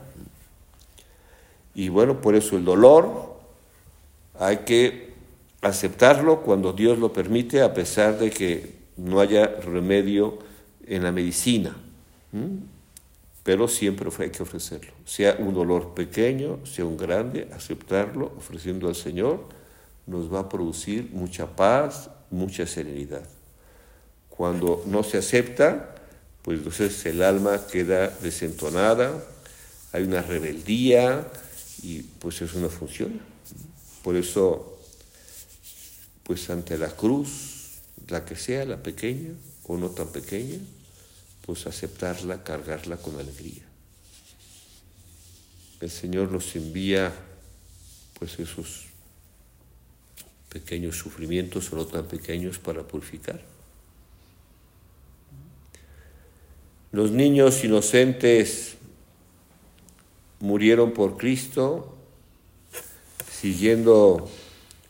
Y 1.74 1.88
bueno, 1.88 2.20
por 2.20 2.34
eso 2.34 2.56
el 2.56 2.64
dolor, 2.64 3.34
hay 4.38 4.58
que 4.58 5.12
aceptarlo 5.62 6.42
cuando 6.42 6.72
Dios 6.72 6.98
lo 6.98 7.12
permite, 7.12 7.62
a 7.62 7.74
pesar 7.74 8.18
de 8.18 8.30
que 8.30 8.74
no 8.96 9.20
haya 9.20 9.46
remedio 9.46 10.38
en 10.86 11.02
la 11.02 11.10
medicina. 11.10 11.76
Pero 13.42 13.68
siempre 13.68 14.10
hay 14.18 14.30
que 14.30 14.42
ofrecerlo. 14.42 14.92
Sea 15.04 15.36
un 15.38 15.54
dolor 15.54 15.94
pequeño, 15.94 16.64
sea 16.64 16.84
un 16.84 16.96
grande, 16.96 17.48
aceptarlo, 17.52 18.32
ofreciendo 18.36 18.88
al 18.88 18.94
Señor, 18.94 19.44
nos 20.06 20.32
va 20.32 20.40
a 20.40 20.48
producir 20.48 21.10
mucha 21.12 21.46
paz, 21.46 22.10
mucha 22.30 22.66
serenidad. 22.66 23.26
Cuando 24.36 24.82
no 24.86 25.04
se 25.04 25.18
acepta, 25.18 25.94
pues 26.42 26.58
entonces 26.58 27.06
el 27.06 27.22
alma 27.22 27.68
queda 27.68 28.08
desentonada, 28.08 29.24
hay 29.92 30.02
una 30.02 30.22
rebeldía 30.22 31.30
y 31.84 32.02
pues 32.02 32.42
eso 32.42 32.58
no 32.58 32.68
funciona. 32.68 33.20
Por 34.02 34.16
eso, 34.16 34.76
pues 36.24 36.50
ante 36.50 36.76
la 36.76 36.88
cruz, 36.88 37.78
la 38.08 38.24
que 38.24 38.34
sea, 38.34 38.64
la 38.64 38.82
pequeña 38.82 39.34
o 39.68 39.76
no 39.76 39.90
tan 39.90 40.08
pequeña, 40.08 40.58
pues 41.46 41.68
aceptarla, 41.68 42.42
cargarla 42.42 42.96
con 42.96 43.16
alegría. 43.20 43.62
El 45.80 45.90
Señor 45.90 46.32
nos 46.32 46.56
envía 46.56 47.14
pues 48.18 48.36
esos 48.40 48.86
pequeños 50.48 50.98
sufrimientos 50.98 51.72
o 51.72 51.76
no 51.76 51.86
tan 51.86 52.06
pequeños 52.06 52.58
para 52.58 52.82
purificar. 52.82 53.53
Los 56.94 57.10
niños 57.10 57.64
inocentes 57.64 58.76
murieron 60.38 60.92
por 60.92 61.16
Cristo 61.16 61.92
siguiendo 63.28 64.30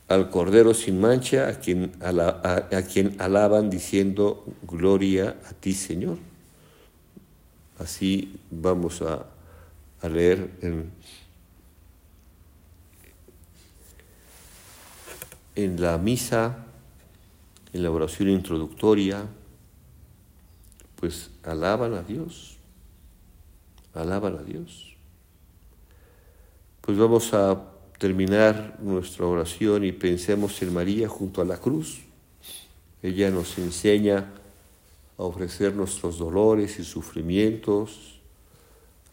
al 0.09 0.29
Cordero 0.29 0.75
sin 0.75 1.01
mancha, 1.01 1.49
a 1.49 1.55
quien, 1.61 1.93
alaban 3.19 3.71
diciendo, 3.71 4.45
gloria 4.69 5.39
a 5.49 5.55
ti 5.55 5.73
Señor. 5.73 6.19
Así 7.79 8.39
vamos 8.51 9.01
a, 9.01 9.25
leer 10.07 10.51
en 15.55 15.81
la 15.81 15.97
misa, 15.97 16.67
en 17.73 17.83
la 17.83 17.91
oración 17.91 18.29
introductoria, 18.29 19.27
pues 20.97 21.31
alaban 21.43 21.95
a 21.95 22.03
Dios, 22.03 22.57
alaban 23.93 24.39
a 24.39 24.43
Dios. 24.43 24.97
Pues 26.81 26.99
vamos 26.99 27.33
a 27.33 27.61
terminar 27.99 28.79
nuestra 28.81 29.27
oración 29.27 29.85
y 29.85 29.93
pensemos 29.93 30.61
en 30.63 30.75
María 30.75 31.09
junto 31.09 31.41
a 31.41 31.45
la 31.45 31.57
cruz. 31.57 32.01
Ella 33.03 33.31
nos 33.31 33.57
enseña 33.59 34.33
a 35.17 35.23
ofrecer 35.23 35.75
nuestros 35.75 36.19
dolores 36.19 36.79
y 36.79 36.85
sufrimientos, 36.85 38.21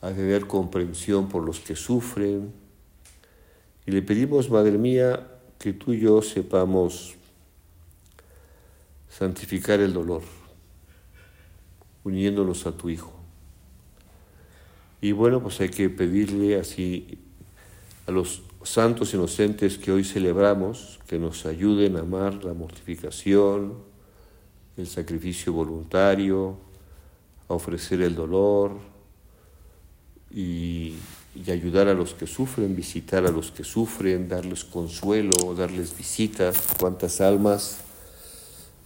a 0.01 0.09
tener 0.09 0.47
comprensión 0.47 1.29
por 1.29 1.43
los 1.43 1.59
que 1.59 1.75
sufren. 1.75 2.51
Y 3.85 3.91
le 3.91 4.01
pedimos, 4.01 4.49
Madre 4.49 4.77
mía, 4.77 5.27
que 5.59 5.73
tú 5.73 5.93
y 5.93 5.99
yo 5.99 6.21
sepamos 6.21 7.15
santificar 9.09 9.79
el 9.79 9.93
dolor, 9.93 10.23
uniéndonos 12.03 12.65
a 12.65 12.71
tu 12.71 12.89
Hijo. 12.89 13.13
Y 15.01 15.13
bueno, 15.13 15.41
pues 15.41 15.59
hay 15.61 15.69
que 15.69 15.89
pedirle 15.89 16.59
así 16.59 17.17
a 18.07 18.11
los 18.11 18.43
santos 18.63 19.13
inocentes 19.13 19.77
que 19.77 19.91
hoy 19.91 20.03
celebramos, 20.03 20.99
que 21.07 21.17
nos 21.17 21.45
ayuden 21.45 21.97
a 21.97 22.01
amar 22.01 22.43
la 22.43 22.53
mortificación, 22.53 23.73
el 24.77 24.87
sacrificio 24.87 25.53
voluntario, 25.53 26.57
a 27.47 27.53
ofrecer 27.55 28.01
el 28.01 28.15
dolor, 28.15 28.73
y, 30.29 30.93
y 31.35 31.51
ayudar 31.51 31.87
a 31.87 31.93
los 31.93 32.13
que 32.13 32.27
sufren, 32.27 32.75
visitar 32.75 33.25
a 33.25 33.31
los 33.31 33.51
que 33.51 33.63
sufren, 33.63 34.29
darles 34.29 34.63
consuelo, 34.63 35.53
darles 35.55 35.97
visitas. 35.97 36.57
¿Cuántas 36.79 37.21
almas 37.21 37.79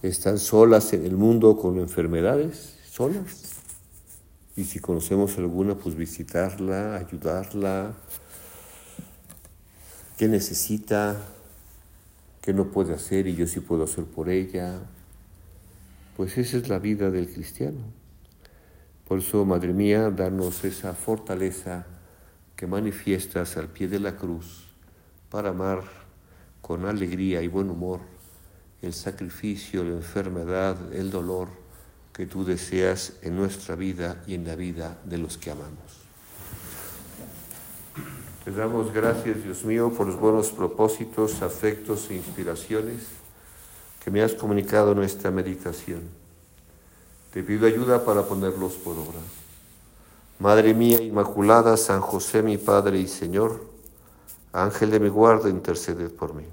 están 0.02 0.38
solas 0.38 0.92
en 0.92 1.04
el 1.04 1.16
mundo 1.16 1.56
con 1.56 1.78
enfermedades? 1.78 2.75
Solas. 2.96 3.60
Y 4.56 4.64
si 4.64 4.78
conocemos 4.78 5.36
alguna, 5.36 5.74
pues 5.74 5.94
visitarla, 5.94 6.96
ayudarla. 6.96 7.92
¿Qué 10.16 10.28
necesita? 10.28 11.20
¿Qué 12.40 12.54
no 12.54 12.70
puede 12.70 12.94
hacer 12.94 13.26
y 13.26 13.36
yo 13.36 13.46
sí 13.46 13.60
puedo 13.60 13.84
hacer 13.84 14.04
por 14.06 14.30
ella? 14.30 14.80
Pues 16.16 16.38
esa 16.38 16.56
es 16.56 16.70
la 16.70 16.78
vida 16.78 17.10
del 17.10 17.30
cristiano. 17.30 17.80
Por 19.06 19.18
eso, 19.18 19.44
Madre 19.44 19.74
mía, 19.74 20.08
danos 20.08 20.64
esa 20.64 20.94
fortaleza 20.94 21.84
que 22.56 22.66
manifiestas 22.66 23.58
al 23.58 23.68
pie 23.68 23.88
de 23.88 24.00
la 24.00 24.16
cruz 24.16 24.68
para 25.28 25.50
amar 25.50 25.82
con 26.62 26.86
alegría 26.86 27.42
y 27.42 27.48
buen 27.48 27.68
humor 27.68 28.00
el 28.80 28.94
sacrificio, 28.94 29.84
la 29.84 29.96
enfermedad, 29.96 30.94
el 30.94 31.10
dolor 31.10 31.65
que 32.16 32.24
tú 32.24 32.46
deseas 32.46 33.12
en 33.20 33.36
nuestra 33.36 33.76
vida 33.76 34.22
y 34.26 34.32
en 34.32 34.46
la 34.46 34.56
vida 34.56 34.96
de 35.04 35.18
los 35.18 35.36
que 35.36 35.50
amamos. 35.50 36.00
Te 38.42 38.52
damos 38.52 38.90
gracias, 38.90 39.44
Dios 39.44 39.66
mío, 39.66 39.92
por 39.94 40.06
los 40.06 40.18
buenos 40.18 40.50
propósitos, 40.50 41.42
afectos 41.42 42.08
e 42.08 42.14
inspiraciones 42.14 43.02
que 44.02 44.10
me 44.10 44.22
has 44.22 44.32
comunicado 44.32 44.92
en 44.92 45.02
esta 45.02 45.30
meditación. 45.30 46.08
Te 47.34 47.42
pido 47.42 47.66
ayuda 47.66 48.02
para 48.02 48.22
ponerlos 48.22 48.74
por 48.76 48.96
obra. 48.96 49.20
Madre 50.38 50.72
mía 50.72 51.02
Inmaculada, 51.02 51.76
San 51.76 52.00
José 52.00 52.42
mi 52.42 52.56
Padre 52.56 52.98
y 52.98 53.08
Señor, 53.08 53.62
Ángel 54.54 54.90
de 54.90 55.00
mi 55.00 55.10
guarda, 55.10 55.50
interceded 55.50 56.12
por 56.12 56.32
mí. 56.32 56.44